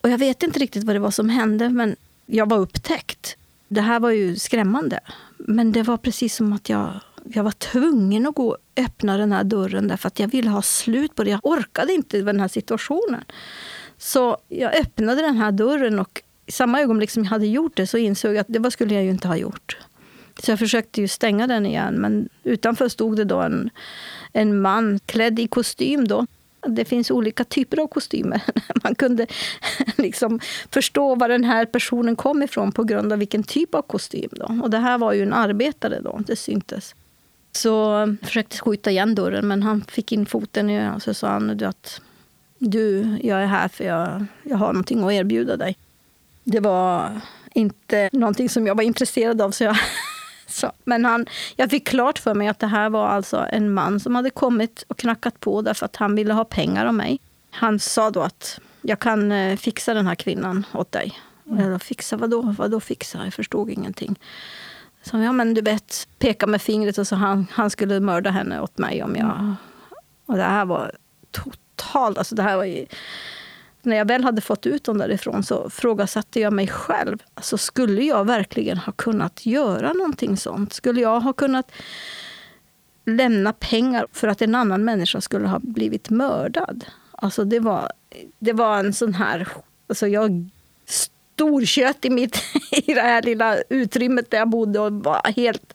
[0.00, 1.96] Och jag vet inte riktigt vad det var som hände, men
[2.30, 3.36] jag var upptäckt.
[3.68, 5.00] Det här var ju skrämmande.
[5.36, 9.32] Men det var precis som att jag, jag var tvungen att gå och öppna den
[9.32, 11.30] här dörren därför att jag ville ha slut på det.
[11.30, 13.24] Jag orkade inte med den här situationen.
[13.98, 17.86] Så jag öppnade den här dörren och i samma ögonblick som jag hade gjort det
[17.86, 19.76] så insåg jag att det skulle jag ju inte ha gjort.
[20.42, 23.70] Så jag försökte ju stänga den igen, men utanför stod det då en,
[24.32, 26.08] en man klädd i kostym.
[26.08, 26.26] Då,
[26.66, 28.42] det finns olika typer av kostymer.
[28.82, 29.26] Man kunde
[29.96, 30.40] liksom
[30.70, 34.30] förstå var den här personen kom ifrån på grund av vilken typ av kostym.
[34.32, 34.58] Då.
[34.62, 36.94] Och det här var ju en arbetare då, det syntes.
[37.52, 41.28] Så jag försökte skjuta igen dörren, men han fick in foten i och så sa
[41.28, 42.00] han att
[42.58, 45.76] du, jag är här för jag, jag har någonting att erbjuda dig.
[46.44, 47.20] Det var
[47.54, 49.76] inte någonting som jag var intresserad av, så jag
[50.48, 51.26] så, men han,
[51.56, 54.84] jag fick klart för mig att det här var alltså en man som hade kommit
[54.88, 57.20] och knackat på därför att han ville ha pengar av mig.
[57.50, 61.18] Han sa då att jag kan eh, fixa den här kvinnan åt dig.
[61.46, 61.70] Mm.
[61.70, 62.54] Jag fixa vadå?
[62.58, 63.24] Vadå fixa?
[63.24, 64.18] Jag förstod ingenting.
[65.02, 68.60] Så ja men du vet, peka med fingret och så han, han skulle mörda henne
[68.60, 69.38] åt mig om jag...
[69.38, 69.56] Mm.
[70.26, 70.92] Och det här var
[71.30, 72.86] totalt, alltså det här var ju
[73.88, 77.18] när jag väl hade fått ut dem därifrån så frågasatte jag mig själv.
[77.34, 80.72] Alltså, skulle jag verkligen ha kunnat göra någonting sånt?
[80.72, 81.72] Skulle jag ha kunnat
[83.06, 86.84] lämna pengar för att en annan människa skulle ha blivit mördad?
[87.12, 87.92] Alltså det var,
[88.38, 89.48] det var en sån här...
[89.88, 90.50] Alltså jag
[91.38, 95.74] storkött i, mitt, i det här lilla utrymmet där jag bodde och var helt...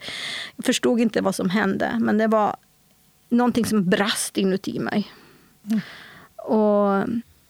[0.56, 2.56] Jag förstod inte vad som hände, men det var
[3.30, 5.12] någonting som brast inuti mig.
[5.66, 5.82] Mm.
[6.36, 7.04] Och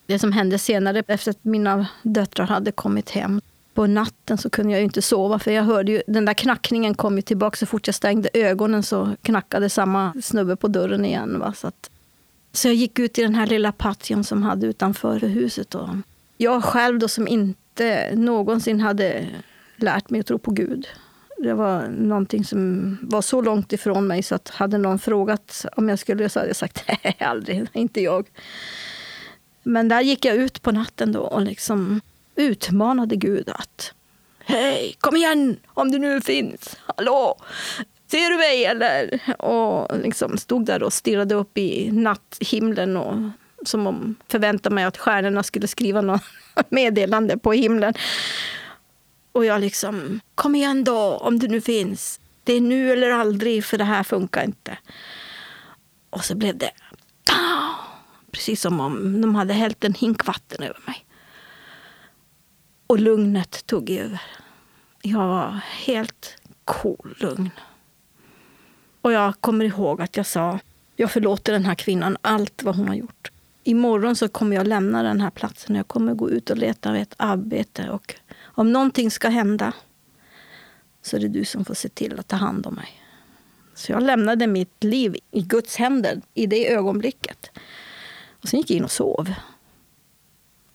[0.06, 3.42] det som hände senare, efter att mina döttrar hade kommit hem.
[3.74, 7.16] På natten så kunde jag inte sova, för jag hörde ju, den där knackningen kom
[7.16, 7.58] ju tillbaka.
[7.58, 11.40] Så fort jag stängde ögonen så knackade samma snubbe på dörren igen.
[11.40, 11.54] Va?
[11.54, 11.90] Så, att,
[12.52, 15.76] så jag gick ut i den här lilla patien som hade utanför huset.
[15.76, 15.90] Och
[16.38, 19.28] jag själv då som inte någonsin hade
[19.76, 20.88] lärt mig att tro på Gud.
[21.38, 25.90] Det var någonting som var så långt ifrån mig så att hade någon frågat om
[25.90, 28.28] jag skulle så hade jag sagt nej, aldrig, inte jag.
[29.64, 32.02] Men där gick jag ut på natten då och liksom
[32.36, 33.94] utmanade Gud att
[34.46, 36.78] Hej, kom igen om du nu finns.
[36.86, 37.36] Hallå,
[38.12, 39.20] ser du mig eller?
[39.40, 43.16] Och liksom stod där och stirrade upp i natthimlen och
[43.66, 46.24] som om förväntade mig att stjärnorna skulle skriva något
[46.70, 47.94] meddelande på himlen.
[49.32, 52.20] Och jag liksom, kom igen då om du nu finns.
[52.44, 54.78] Det är nu eller aldrig för det här funkar inte.
[56.10, 56.72] Och så blev det,
[58.34, 61.06] Precis som om de hade hällt en hink vatten över mig.
[62.88, 64.22] Och lugnet tog över.
[65.02, 67.50] Jag var helt cool, lugn.
[69.02, 70.60] Och jag kommer ihåg att jag sa,
[70.96, 73.32] jag förlåter den här kvinnan allt vad hon har gjort.
[73.64, 75.76] Imorgon så kommer jag lämna den här platsen.
[75.76, 77.90] Jag kommer gå ut och leta ett arbete.
[77.90, 79.74] Och om någonting ska hända
[81.02, 83.02] så är det du som får se till att ta hand om mig.
[83.76, 87.52] Så jag lämnade mitt liv i Guds händer i det ögonblicket.
[88.44, 89.34] Och sen gick jag in och sov.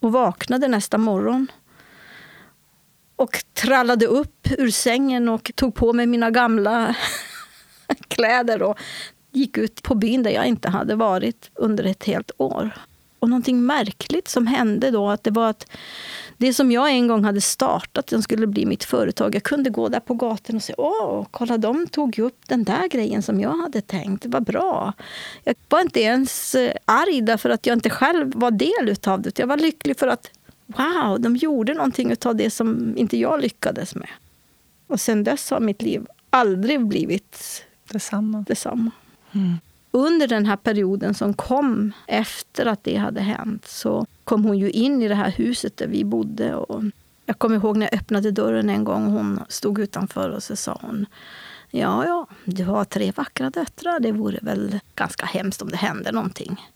[0.00, 1.46] Och vaknade nästa morgon.
[3.16, 6.96] Och trallade upp ur sängen och tog på mig mina gamla
[8.08, 8.78] kläder och
[9.32, 12.70] gick ut på byn där jag inte hade varit under ett helt år.
[13.18, 15.66] Och någonting märkligt som hände då, att det var att
[16.39, 19.34] det som jag en gång hade startat, som skulle bli mitt företag.
[19.34, 22.89] Jag kunde gå där på gatan och säga, åh, kolla de tog upp den där
[22.89, 24.26] grejen som jag hade tänkt.
[24.26, 24.93] Var bra.
[25.45, 29.39] Jag var inte ens eh, arg därför att jag inte själv var del utav det.
[29.39, 30.30] Jag var lycklig för att,
[30.66, 34.11] wow, de gjorde någonting utav det som inte jag lyckades med.
[34.86, 38.45] Och sen dess har mitt liv aldrig blivit detsamma.
[38.49, 38.91] detsamma.
[39.32, 39.59] Mm.
[39.91, 44.70] Under den här perioden som kom efter att det hade hänt så kom hon ju
[44.70, 46.55] in i det här huset där vi bodde.
[46.55, 46.82] Och
[47.26, 49.07] jag kommer ihåg när jag öppnade dörren en gång.
[49.07, 51.07] Hon stod utanför och så sa hon
[51.70, 54.01] Ja, ja, du har tre vackra döttrar.
[54.01, 56.70] Det vore väl ganska hemskt om det hände någonting.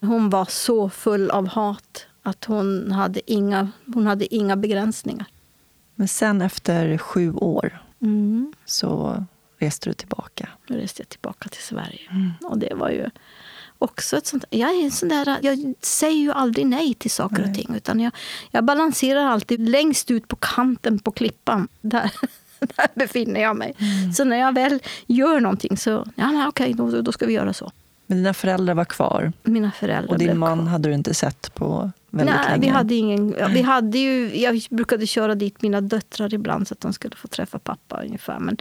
[0.00, 5.26] Hon var så full av hat att hon hade inga, hon hade inga begränsningar.
[5.94, 8.52] Men sen efter sju år mm.
[8.64, 9.24] så
[9.58, 10.48] reste du tillbaka?
[10.66, 12.10] Då reste jag tillbaka till Sverige.
[12.10, 12.32] Mm.
[12.42, 13.10] Och det var ju
[13.78, 14.44] också ett sånt...
[14.50, 17.50] Jag, är en sån där, jag säger ju aldrig nej till saker nej.
[17.50, 17.74] och ting.
[17.76, 18.12] Utan jag,
[18.50, 21.68] jag balanserar alltid längst ut på kanten på klippan.
[21.80, 22.10] Där,
[22.60, 23.74] där befinner jag mig.
[23.78, 24.12] Mm.
[24.12, 27.52] Så när jag väl gör någonting så, ja men okej, då, då ska vi göra
[27.52, 27.72] så.
[28.06, 29.32] Men dina föräldrar var kvar?
[29.42, 30.66] Mina föräldrar Och din man kvar.
[30.66, 32.60] hade du inte sett på väldigt Nej, länge?
[32.60, 36.80] Vi hade ingen, vi hade ju, jag brukade köra dit mina döttrar ibland så att
[36.80, 38.38] de skulle få träffa pappa ungefär.
[38.38, 38.56] Men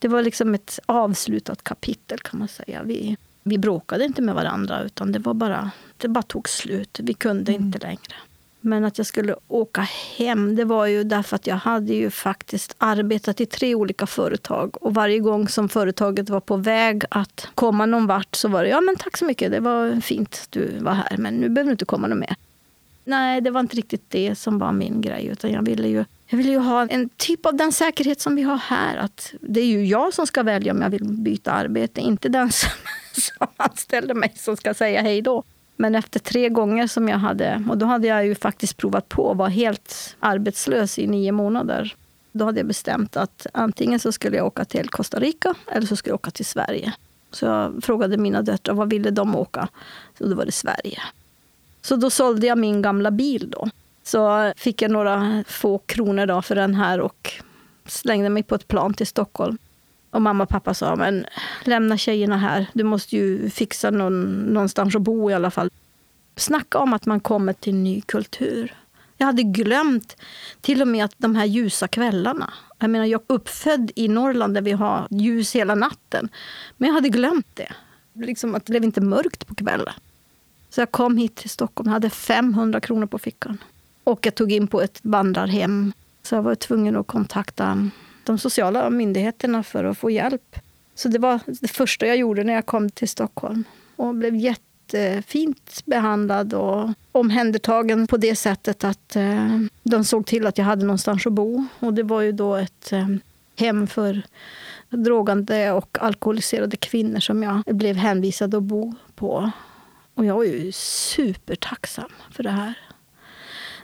[0.00, 2.82] det var liksom ett avslutat kapitel kan man säga.
[2.82, 7.00] Vi, vi bråkade inte med varandra utan det var bara, det bara tog slut.
[7.02, 7.64] Vi kunde mm.
[7.64, 8.14] inte längre.
[8.60, 9.80] Men att jag skulle åka
[10.16, 14.82] hem, det var ju därför att jag hade ju faktiskt arbetat i tre olika företag.
[14.82, 18.68] Och varje gång som företaget var på väg att komma någon vart så var det
[18.68, 21.68] ja men tack så mycket, det var fint att du var här men nu behöver
[21.68, 22.36] du inte komma någon mer.
[23.04, 26.36] Nej, det var inte riktigt det som var min grej utan jag ville ju jag
[26.36, 28.96] ville ju ha en typ av den säkerhet som vi har här.
[28.96, 32.52] Att det är ju jag som ska välja om jag vill byta arbete, inte den
[32.52, 32.70] som,
[33.12, 35.42] som anställde mig som ska säga hej då.
[35.76, 39.30] Men efter tre gånger som jag hade, och då hade jag ju faktiskt provat på
[39.30, 41.94] att vara helt arbetslös i nio månader.
[42.32, 45.96] Då hade jag bestämt att antingen så skulle jag åka till Costa Rica eller så
[45.96, 46.92] skulle jag åka till Sverige.
[47.30, 49.68] Så jag frågade mina döttrar vad ville de åka.
[50.18, 51.02] Så då var det Sverige.
[51.82, 53.68] Så då sålde jag min gamla bil då
[54.02, 57.32] så fick jag några få kronor då för den här och
[57.86, 59.58] slängde mig på ett plan till Stockholm.
[60.10, 61.26] Och mamma och pappa sa, men
[61.64, 62.66] lämna tjejerna här.
[62.72, 65.70] Du måste ju fixa någon, någonstans att bo i alla fall.
[66.36, 68.74] Snacka om att man kommer till en ny kultur.
[69.16, 70.16] Jag hade glömt
[70.60, 72.52] till och med att de här ljusa kvällarna.
[72.78, 76.28] Jag menar, jag är uppfödd i Norrland där vi har ljus hela natten.
[76.76, 77.72] Men jag hade glömt det.
[78.14, 79.94] Liksom att det blev inte mörkt på kvällen.
[80.70, 83.58] Så jag kom hit till Stockholm hade 500 kronor på fickan.
[84.04, 85.92] Och jag tog in på ett vandrarhem.
[86.22, 87.90] Så jag var tvungen att kontakta
[88.24, 90.56] de sociala myndigheterna för att få hjälp.
[90.94, 93.64] Så det var det första jag gjorde när jag kom till Stockholm.
[93.96, 100.58] Och blev jättefint behandlad och omhändertagen på det sättet att eh, de såg till att
[100.58, 101.66] jag hade någonstans att bo.
[101.78, 103.08] Och det var ju då ett eh,
[103.56, 104.22] hem för
[104.88, 109.50] drogande och alkoholiserade kvinnor som jag blev hänvisad att bo på.
[110.14, 112.74] Och jag var ju supertacksam för det här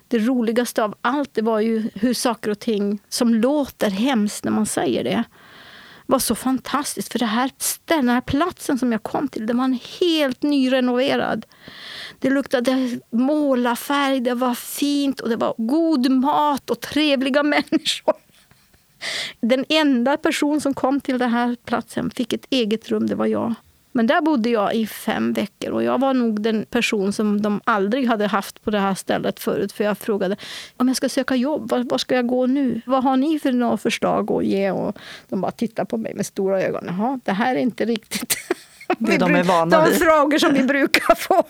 [0.09, 4.53] det roligaste av allt det var ju hur saker och ting som låter hemskt när
[4.53, 5.25] man säger det
[6.07, 7.13] var så fantastiskt.
[7.13, 7.51] För det här
[7.85, 11.47] den här platsen som jag kom till, den var helt nyrenoverad.
[12.19, 18.15] Det luktade målarfärg, det var fint och det var god mat och trevliga människor.
[19.41, 23.27] Den enda person som kom till den här platsen fick ett eget rum, det var
[23.27, 23.55] jag.
[23.97, 27.61] Men där bodde jag i fem veckor och jag var nog den person som de
[27.65, 29.73] aldrig hade haft på det här stället förut.
[29.73, 30.37] För jag frågade
[30.77, 32.81] om jag ska söka jobb, var, var ska jag gå nu?
[32.87, 34.71] Vad har ni för några förslag att ge?
[34.71, 36.85] Och de bara tittade på mig med stora ögon.
[36.87, 38.37] Jaha, det här är inte riktigt
[38.99, 41.43] det de är vana de frågor som vi brukar få.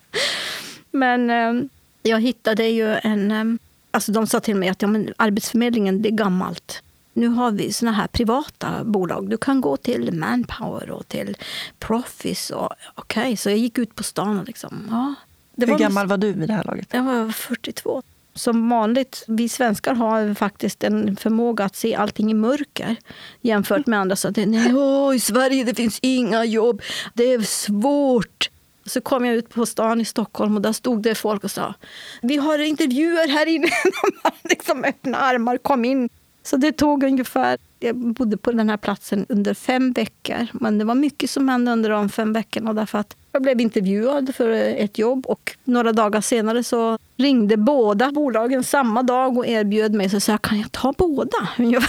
[0.90, 1.64] Men eh,
[2.02, 3.30] jag hittade ju en...
[3.30, 3.44] Eh,
[3.90, 6.82] alltså de sa till mig att ja, men Arbetsförmedlingen, det är gammalt.
[7.12, 9.30] Nu har vi såna här privata bolag.
[9.30, 11.36] Du kan gå till Manpower och till
[11.78, 12.54] Proffice.
[12.54, 13.36] Okej, okay.
[13.36, 14.86] så jag gick ut på stan och liksom...
[14.90, 15.14] Ja,
[15.56, 16.88] Hur var gammal var du vid det här laget?
[16.90, 18.02] Jag var 42
[18.34, 22.96] som vanligt, vi svenskar har faktiskt en förmåga att se allting i mörker
[23.40, 24.16] jämfört med andra.
[24.16, 26.82] Så att nej, åh, i Sverige det finns inga jobb,
[27.14, 28.50] det är svårt.
[28.86, 31.74] Så kom jag ut på stan i Stockholm och där stod det folk och sa
[32.22, 33.68] vi har intervjuer här inne.
[34.22, 36.08] De liksom öppna armar kom in.
[36.50, 40.46] Så det tog ungefär, jag bodde på den här platsen under fem veckor.
[40.52, 44.34] Men det var mycket som hände under de fem veckorna därför att jag blev intervjuad
[44.34, 49.94] för ett jobb och några dagar senare så ringde båda bolagen samma dag och erbjöd
[49.94, 50.10] mig.
[50.10, 51.48] Så sa jag, kan jag ta båda?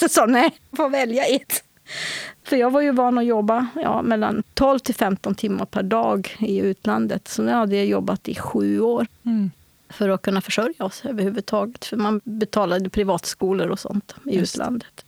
[0.00, 1.64] Så sa nej, jag får välja ett.
[2.44, 6.36] För jag var ju van att jobba ja, mellan 12 till 15 timmar per dag
[6.38, 7.28] i utlandet.
[7.28, 9.06] Så nu hade jag jobbat i sju år.
[9.24, 9.50] Mm.
[9.88, 11.84] För att kunna försörja oss överhuvudtaget.
[11.84, 14.54] För man betalade privatskolor och sånt i Just.
[14.54, 15.04] utlandet.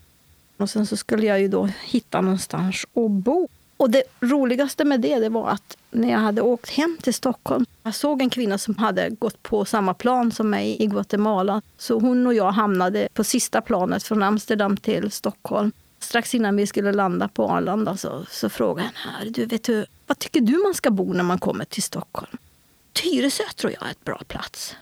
[0.57, 3.49] Och sen så skulle jag ju då hitta någonstans att bo.
[3.77, 7.67] Och det roligaste med det, det var att när jag hade åkt hem till Stockholm,
[7.83, 11.63] jag såg en kvinna som hade gått på samma plan som mig i Guatemala.
[11.79, 15.73] Så hon och jag hamnade på sista planet från Amsterdam till Stockholm.
[15.99, 18.91] Strax innan vi skulle landa på Arlanda så, så frågade
[19.23, 22.37] jag du, vet du, vad tycker du man ska bo när man kommer till Stockholm?
[23.03, 24.77] Tyresö tror jag är ett bra plats.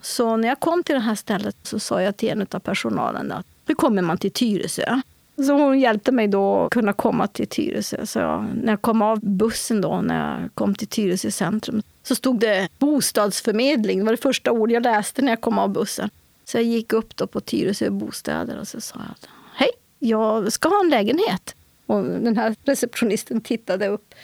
[0.00, 3.32] Så när jag kom till det här stället så sa jag till en av personalen
[3.32, 5.00] att nu kommer man till Tyresö?
[5.36, 8.06] Så hon hjälpte mig då att kunna komma till Tyresö.
[8.06, 12.14] Så jag, när jag kom av bussen då, när jag kom till Tyresö centrum, så
[12.14, 13.98] stod det bostadsförmedling.
[13.98, 16.10] Det var det första ord jag läste när jag kom av bussen.
[16.44, 20.68] Så jag gick upp då på Tyresö bostäder och så sa jag hej, jag ska
[20.68, 21.54] ha en lägenhet.
[21.86, 24.14] Och den här receptionisten tittade upp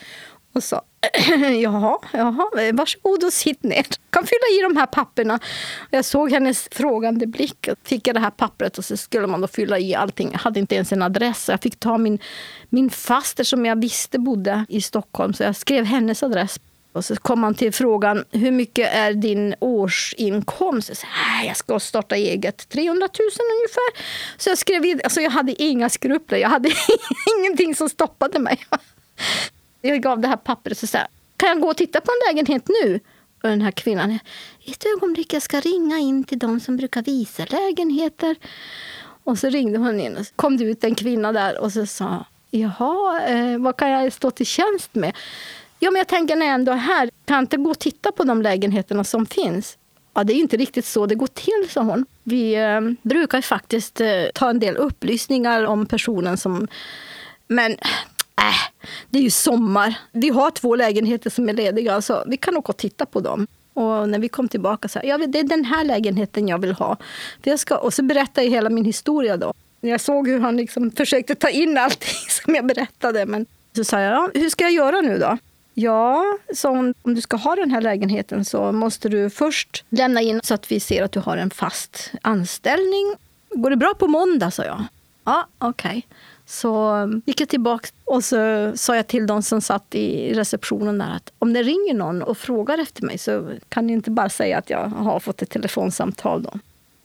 [0.55, 0.83] och sa
[1.63, 3.87] jaha, jaha, varsågod och sitt ner.
[4.11, 5.41] kan fylla i de här papperna.
[5.91, 7.59] Jag såg hennes frågande blick.
[7.61, 10.29] Jag fick jag det här pappret och så skulle man då fylla i allting.
[10.33, 11.49] Jag hade inte ens en adress.
[11.49, 12.19] Jag fick ta min,
[12.69, 15.35] min faster som jag visste bodde i Stockholm.
[15.35, 16.59] Så jag skrev hennes adress.
[16.93, 20.89] Och så kom man till frågan, hur mycket är din årsinkomst?
[20.89, 21.07] Jag, sa,
[21.47, 23.29] jag ska starta eget, 300 000
[23.59, 24.05] ungefär.
[24.39, 26.71] Så jag skrev, alltså jag hade inga skrupler, jag hade
[27.39, 28.59] ingenting som stoppade mig.
[29.87, 30.99] Jag gav det här pappret och sa,
[31.37, 33.01] kan jag gå och titta på en lägenhet nu?
[33.43, 34.19] Och den här kvinnan,
[34.67, 38.37] ett ögonblick, jag ska ringa in till de som brukar visa lägenheter.
[39.25, 42.25] Och så ringde hon in och kom det ut en kvinna där och så sa,
[42.51, 45.17] jaha, eh, vad kan jag stå till tjänst med?
[45.79, 48.13] Ja, men jag tänker när jag ändå är här, kan jag inte gå och titta
[48.13, 49.79] på de lägenheterna som finns?
[50.15, 52.07] Ja, det är inte riktigt så det går till, sa hon.
[52.23, 56.69] Vi eh, brukar faktiskt eh, ta en del upplysningar om personen som...
[57.49, 57.77] Men
[58.39, 59.95] äh, det är ju sommar.
[60.13, 63.47] Vi har två lägenheter som är lediga, så vi kan åka och titta på dem.
[63.75, 66.97] Och när vi kom tillbaka så ja, det är den här lägenheten jag vill ha.
[67.43, 69.53] För jag ska, och så berättade jag hela min historia då.
[69.81, 73.27] Jag såg hur han liksom försökte ta in allting som jag berättade.
[73.27, 75.39] Men så sa jag, ja, hur ska jag göra nu då?
[75.75, 80.21] Ja, så om, om du ska ha den här lägenheten så måste du först lämna
[80.21, 83.15] in så att vi ser att du har en fast anställning.
[83.51, 84.51] Går det bra på måndag?
[84.51, 84.85] sa jag.
[85.25, 85.89] Ja, okej.
[85.89, 86.03] Okay.
[86.47, 90.99] Så um, gick jag tillbaka och så sa jag till de som satt i receptionen
[90.99, 94.29] där att om det ringer någon och frågar efter mig så kan ni inte bara
[94.29, 96.43] säga att jag har fått ett telefonsamtal.
[96.43, 96.51] Då.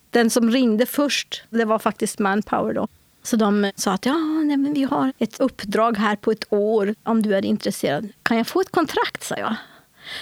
[0.10, 2.88] Den som ringde först, det var faktiskt Manpower då.
[3.24, 6.96] Så de sa att ja, nej, men vi har ett uppdrag här på ett år
[7.04, 8.10] om du är intresserad.
[8.24, 9.56] Kan jag få ett kontrakt, sa jag.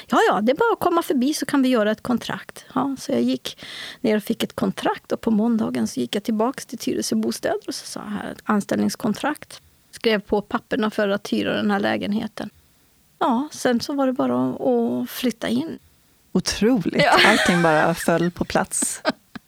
[0.07, 2.65] Ja, ja, det är bara att komma förbi så kan vi göra ett kontrakt.
[2.73, 3.57] Ja, så jag gick
[4.01, 7.59] ner och fick ett kontrakt och på måndagen så gick jag tillbaka till Tyresö Bostäder
[7.67, 9.61] och så sa här, anställningskontrakt.
[9.91, 12.49] Skrev på papperna för att hyra den här lägenheten.
[13.19, 15.79] Ja, sen så var det bara att flytta in.
[16.31, 17.03] Otroligt!
[17.03, 17.19] Ja.
[17.25, 19.01] Allting bara föll på plats.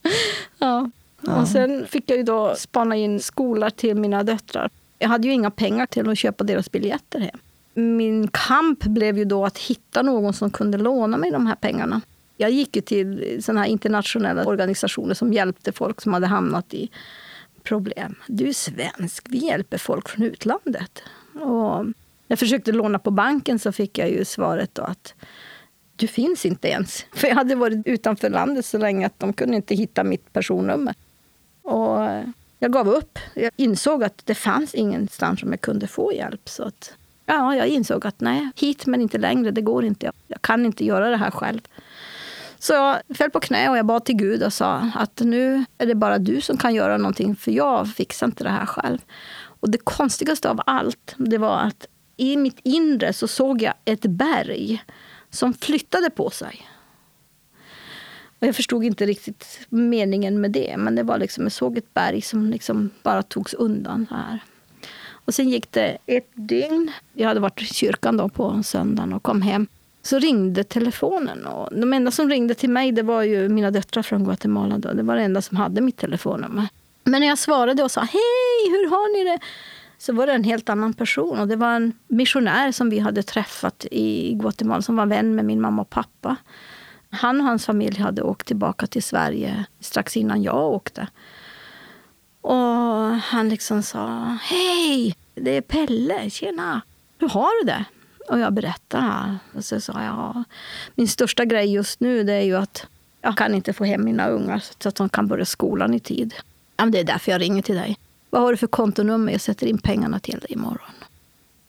[0.60, 0.92] ja.
[1.22, 1.42] ja.
[1.42, 4.70] Och sen fick jag ju då spana in skolor till mina döttrar.
[5.00, 7.40] Jag hade ju inga pengar till att köpa deras biljetter hem
[7.74, 12.02] min kamp blev ju då att hitta någon som kunde låna mig de här pengarna.
[12.38, 16.90] Jag gick ju till såna här internationella organisationer som hjälpte folk som hade hamnat i
[17.64, 18.16] problem.
[18.28, 21.04] Du är svensk, vi hjälper folk från utlandet.
[21.34, 21.94] Och när
[22.28, 25.14] jag försökte låna på banken så fick jag ju svaret då att
[25.96, 27.06] du finns inte ens.
[27.12, 30.96] För jag hade varit utanför landet så länge att de kunde inte hitta mitt personnummer.
[31.62, 32.00] Och
[32.60, 33.20] jag gav upp.
[33.34, 36.50] Jag insåg att det fanns ingenstans som jag kunde få hjälp.
[36.50, 36.94] Så att
[37.36, 40.12] ja, jag insåg att nej, hit men inte längre, det går inte.
[40.28, 41.60] Jag kan inte göra det här själv.
[42.60, 45.86] Så jag föll på knä och jag bad till Gud och sa att nu är
[45.86, 48.98] det bara du som kan göra någonting, för jag fixar inte det här själv.
[49.62, 54.06] Och det konstigaste av allt, det var att i mitt inre så såg jag ett
[54.06, 54.84] berg
[55.30, 56.68] som flyttade på sig.
[58.40, 60.76] Och jag förstod inte riktigt meningen med det.
[60.78, 64.08] Men det var liksom, jag såg ett berg som liksom bara togs undan.
[64.10, 64.40] Här.
[65.30, 66.92] Och sen gick det ett dygn.
[67.14, 69.68] Jag hade varit i kyrkan då på söndagen och kom hem.
[70.02, 71.46] Så ringde telefonen.
[71.46, 74.78] Och de enda som ringde till mig det var ju mina döttrar från Guatemala.
[74.78, 74.94] Då.
[74.94, 76.68] Det var det enda som hade mitt telefonnummer.
[77.04, 79.40] Men när jag svarade och sa hej, hur har ni det?
[79.98, 81.40] Så var det en helt annan person.
[81.40, 85.46] Och det var en missionär som vi hade träffat i Guatemala som var vän med
[85.46, 86.36] min mamma och pappa.
[87.10, 91.08] Han och hans familj hade åkt tillbaka till Sverige strax innan jag åkte.
[92.42, 96.82] Och han liksom sa, hej, det är Pelle, tjena.
[97.20, 97.86] Hur har du det?
[98.30, 99.38] Och jag berättade.
[99.56, 100.44] Och så sa jag,
[100.96, 102.88] min största grej just nu det är ju att
[103.22, 106.34] jag kan inte få hem mina ungar så att de kan börja skolan i tid.
[106.78, 107.98] Ja, det är därför jag ringer till dig.
[108.30, 109.32] Vad har du för kontonummer?
[109.32, 110.94] Jag sätter in pengarna till dig imorgon.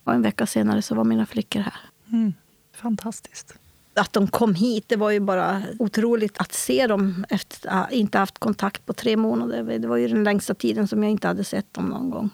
[0.04, 1.80] Och en vecka senare så var mina flickor här.
[2.12, 2.34] Mm.
[2.74, 3.54] Fantastiskt.
[3.94, 8.18] Att de kom hit, det var ju bara otroligt att se dem efter att inte
[8.18, 9.78] haft kontakt på tre månader.
[9.78, 12.30] Det var ju den längsta tiden som jag inte hade sett dem någon gång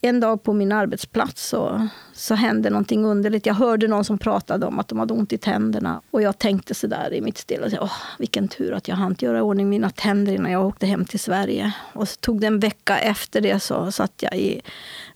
[0.00, 3.46] en dag på min arbetsplats så, så hände någonting underligt.
[3.46, 6.00] Jag hörde någon som pratade om att de hade ont i tänderna.
[6.10, 9.38] Och jag tänkte så där i mitt stilla, åh, vilken tur att jag hann göra
[9.38, 11.72] i ordning mina tänder innan jag åkte hem till Sverige.
[11.92, 14.60] Och så tog det en vecka efter det så satt jag i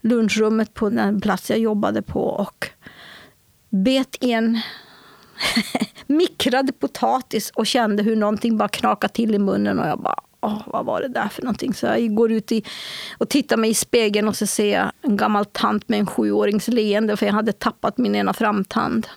[0.01, 2.69] lunchrummet på den plats jag jobbade på och
[3.69, 4.59] bet i en
[6.07, 9.79] mikrad potatis och kände hur någonting bara knakade till i munnen.
[9.79, 11.73] Och jag bara, oh, vad var det där för någonting?
[11.73, 12.63] Så jag går ut i,
[13.17, 16.67] och tittar mig i spegeln och så ser jag en gammal tant med en sjuårings
[16.67, 19.07] leende för jag hade tappat min ena framtand.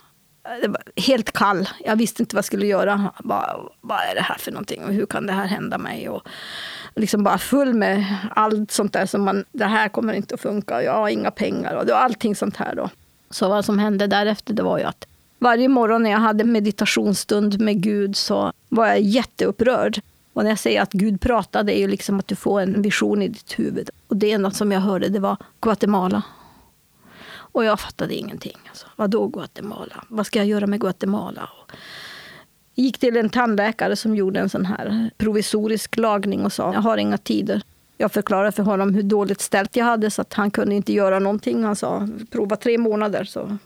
[0.62, 1.68] Det var helt kall.
[1.84, 3.12] Jag visste inte vad jag skulle göra.
[3.24, 4.84] Bara, vad är det här för någonting?
[4.84, 6.08] Och hur kan det här hända mig?
[6.08, 6.28] Och
[6.96, 10.82] liksom bara full med allt sånt där som man, det här kommer inte att funka.
[10.82, 12.90] Jag har inga pengar och det var allting sånt här då.
[13.30, 15.06] Så vad som hände därefter det var ju att
[15.38, 20.00] varje morgon när jag hade meditationsstund med Gud så var jag jätteupprörd.
[20.32, 23.22] Och när jag säger att Gud pratade, är ju liksom att du får en vision
[23.22, 23.90] i ditt huvud.
[24.08, 26.22] Och det enda som jag hörde, det var Guatemala.
[27.30, 28.56] Och jag fattade ingenting.
[28.68, 30.04] Alltså, Vadå Guatemala?
[30.08, 31.48] Vad ska jag göra med Guatemala?
[32.74, 36.80] Jag gick till en tandläkare som gjorde en sån här provisorisk lagning och sa, jag
[36.80, 37.62] har inga tider.
[37.96, 41.18] Jag förklarade för honom hur dåligt ställt jag hade så att han kunde inte göra
[41.18, 41.64] någonting.
[41.64, 43.24] Han sa, prova tre månader.
[43.24, 43.58] Så.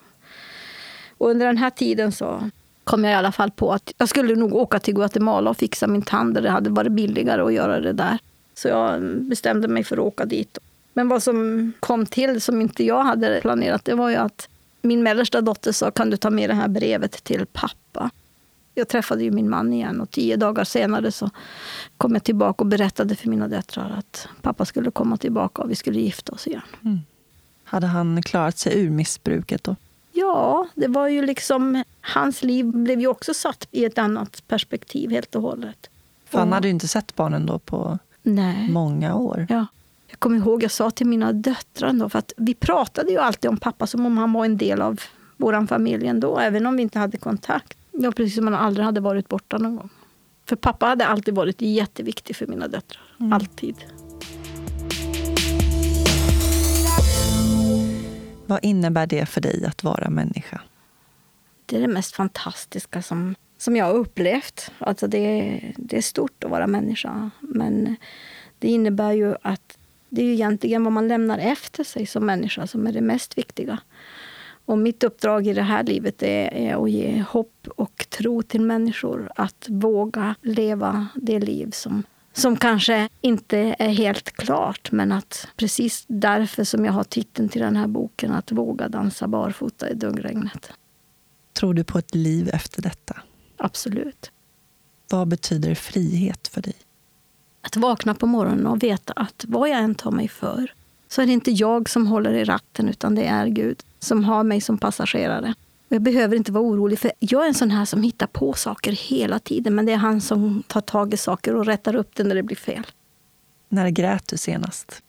[1.22, 2.50] Och under den här tiden så
[2.84, 5.86] kom jag i alla fall på att jag skulle nog åka till Guatemala och fixa
[5.86, 6.34] min tand.
[6.34, 8.18] Det hade varit billigare att göra det där.
[8.54, 10.58] Så jag bestämde mig för att åka dit.
[10.92, 14.48] Men vad som kom till som inte jag hade planerat, det var ju att
[14.80, 18.10] min mellersta dotter sa, kan du ta med det här brevet till pappa?
[18.74, 21.30] Jag träffade ju min man igen och tio dagar senare så
[21.96, 25.74] kom jag tillbaka och berättade för mina döttrar att pappa skulle komma tillbaka och vi
[25.74, 26.62] skulle gifta oss igen.
[26.84, 26.98] Mm.
[27.64, 29.76] Hade han klarat sig ur missbruket då?
[30.22, 31.84] Ja, det var ju liksom...
[32.00, 35.90] Hans liv blev ju också satt i ett annat perspektiv helt och hållet.
[36.24, 38.68] För han hade ju inte sett barnen då på Nej.
[38.70, 39.46] många år.
[39.50, 39.66] Ja.
[40.06, 43.50] Jag kommer ihåg jag sa till mina döttrar då, för att vi pratade ju alltid
[43.50, 45.00] om pappa som om han var en del av
[45.36, 47.78] vår familj ändå, även om vi inte hade kontakt.
[47.90, 49.88] Ja, precis som han aldrig hade varit borta någon gång.
[50.44, 53.02] För pappa hade alltid varit jätteviktig för mina döttrar.
[53.20, 53.32] Mm.
[53.32, 53.76] Alltid.
[58.47, 60.61] Vad innebär det för dig att vara människa?
[61.66, 64.70] Det är det mest fantastiska som, som jag har upplevt.
[64.78, 67.30] Alltså det, det är stort att vara människa.
[67.40, 67.97] Men
[68.59, 69.78] det innebär ju att
[70.09, 73.38] det är ju egentligen vad man lämnar efter sig som människa som är det mest
[73.38, 73.78] viktiga.
[74.64, 78.61] Och mitt uppdrag i det här livet är, är att ge hopp och tro till
[78.61, 79.32] människor.
[79.36, 86.04] Att våga leva det liv som som kanske inte är helt klart, men att precis
[86.06, 90.72] därför som jag har titeln till den här boken, att våga dansa barfota i duggregnet.
[91.52, 93.16] Tror du på ett liv efter detta?
[93.56, 94.30] Absolut.
[95.10, 96.74] Vad betyder frihet för dig?
[97.62, 100.72] Att vakna på morgonen och veta att vad jag än tar mig för
[101.08, 104.44] så är det inte jag som håller i ratten, utan det är Gud som har
[104.44, 105.54] mig som passagerare.
[105.95, 108.93] Jag behöver inte vara orolig, för jag är en sån här som hittar på saker
[108.93, 109.74] hela tiden.
[109.74, 112.43] Men det är han som tar tag i saker och rättar upp det när det
[112.43, 112.86] blir fel.
[113.68, 115.03] När grät du senast?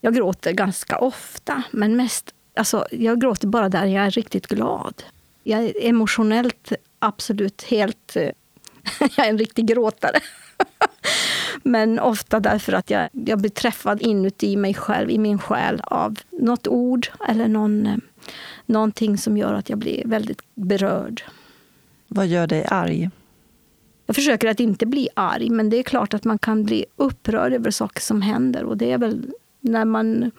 [0.00, 2.34] Jag gråter ganska ofta, men mest...
[2.56, 5.02] Alltså, jag gråter bara där jag är riktigt glad.
[5.42, 8.16] Jag är emotionellt absolut helt...
[9.00, 10.20] jag är en riktig gråtare.
[11.62, 16.18] men ofta därför att jag, jag blir träffad inuti mig själv, i min själ av
[16.30, 18.00] något ord eller någon
[18.66, 21.22] någonting som gör att jag blir väldigt berörd.
[22.08, 23.10] Vad gör dig arg?
[24.06, 27.52] Jag försöker att inte bli arg, men det är klart att man kan bli upprörd
[27.52, 28.64] över saker som händer.
[28.64, 30.30] Och det är väl när man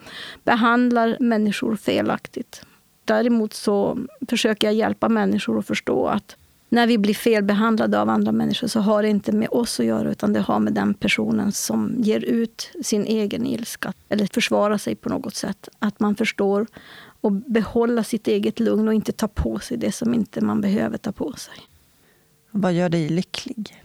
[0.44, 2.62] behandlar människor felaktigt.
[3.04, 6.36] Däremot så försöker jag hjälpa människor att förstå att
[6.68, 10.10] När vi blir felbehandlade av andra människor så har det inte med oss att göra
[10.10, 14.94] utan det har med den personen som ger ut sin egen ilska eller försvarar sig
[14.94, 15.68] på något sätt.
[15.78, 16.66] Att man förstår
[17.26, 20.98] och behålla sitt eget lugn och inte ta på sig det som inte man behöver
[20.98, 21.54] ta på sig.
[22.50, 23.84] Vad gör dig lycklig?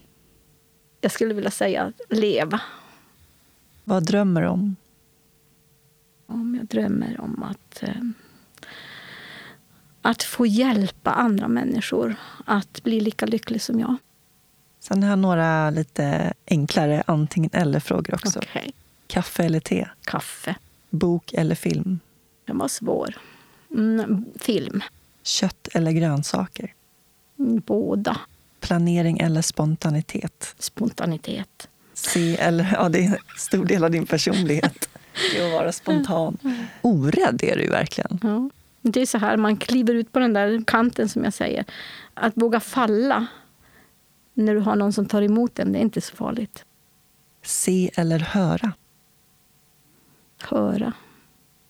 [1.01, 2.61] Jag skulle vilja säga leva.
[3.83, 4.75] Vad drömmer du om?
[6.25, 8.01] Om jag drömmer om att, eh,
[10.01, 12.15] att få hjälpa andra människor
[12.45, 13.95] att bli lika lycklig som jag.
[14.79, 18.39] Sen har jag några lite enklare antingen eller-frågor också.
[18.39, 18.71] Okay.
[19.07, 19.87] Kaffe eller te?
[20.01, 20.55] Kaffe.
[20.89, 21.99] Bok eller film?
[22.45, 23.15] Den var svår.
[23.73, 24.81] Mm, film.
[25.23, 26.73] Kött eller grönsaker?
[27.39, 28.17] Mm, båda.
[28.59, 30.55] Planering eller spontanitet?
[30.59, 31.67] Spontanitet.
[31.93, 34.89] Se eller, ja, det är en stor del av din personlighet.
[35.33, 36.37] Det att vara spontan.
[36.81, 38.19] Orädd är du verkligen.
[38.23, 38.49] Ja.
[38.81, 41.65] Det är så här, man kliver ut på den där kanten som jag säger.
[42.13, 43.27] Att våga falla
[44.33, 46.65] när du har någon som tar emot den, det är inte så farligt.
[47.43, 48.73] Se eller höra?
[50.41, 50.93] Höra.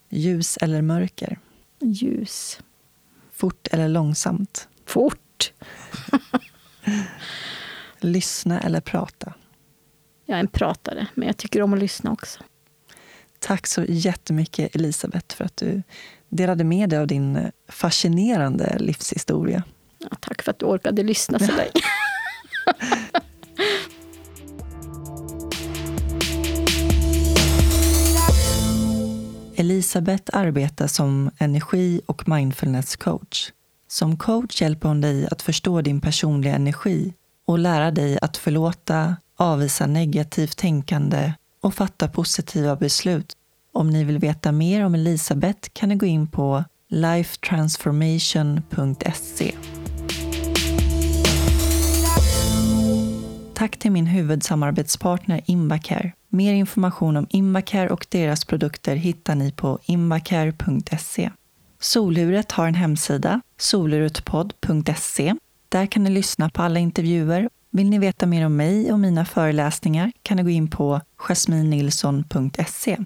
[0.09, 1.39] Ljus eller mörker?
[1.81, 2.59] Ljus.
[3.31, 4.67] Fort eller långsamt?
[4.85, 5.53] Fort.
[7.99, 9.33] Lyssna eller prata?
[10.25, 12.39] Jag är en pratare, men jag tycker om att lyssna också.
[13.39, 15.83] Tack så jättemycket Elisabeth för att du
[16.29, 19.63] delade med dig av din fascinerande livshistoria.
[19.97, 21.71] Ja, tack för att du orkade lyssna så länge.
[29.81, 33.51] Elisabeth arbetar som energi och mindfulness coach.
[33.87, 37.13] Som coach hjälper hon dig att förstå din personliga energi
[37.47, 43.33] och lära dig att förlåta, avvisa negativt tänkande och fatta positiva beslut.
[43.73, 49.55] Om ni vill veta mer om Elisabeth kan ni gå in på lifetransformation.se.
[53.53, 56.11] Tack till min huvudsamarbetspartner Invacare.
[56.33, 61.31] Mer information om Invacare och deras produkter hittar ni på invacare.se.
[61.79, 65.35] Soluret har en hemsida, solurutpodd.se.
[65.69, 67.49] Där kan ni lyssna på alla intervjuer.
[67.71, 72.97] Vill ni veta mer om mig och mina föreläsningar kan ni gå in på jasminnilsson.se.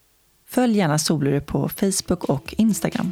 [0.48, 3.12] Följ gärna Soluret på Facebook och Instagram.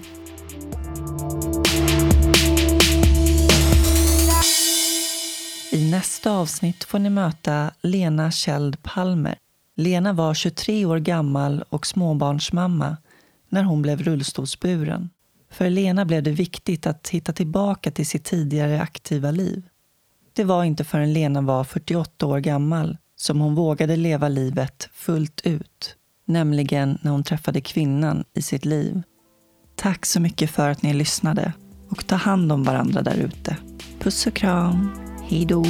[5.72, 9.42] I nästa avsnitt får ni möta Lena Kjeld Palmer.
[9.76, 12.97] Lena var 23 år gammal och småbarnsmamma
[13.49, 15.09] när hon blev rullstolsburen.
[15.51, 19.63] För Lena blev det viktigt att hitta tillbaka till sitt tidigare aktiva liv.
[20.34, 25.41] Det var inte förrän Lena var 48 år gammal som hon vågade leva livet fullt
[25.43, 25.95] ut.
[26.26, 29.01] Nämligen när hon träffade kvinnan i sitt liv.
[29.76, 31.53] Tack så mycket för att ni lyssnade
[31.89, 33.57] och ta hand om varandra där ute.
[33.99, 34.89] Puss och kram.
[35.30, 35.65] Hej då!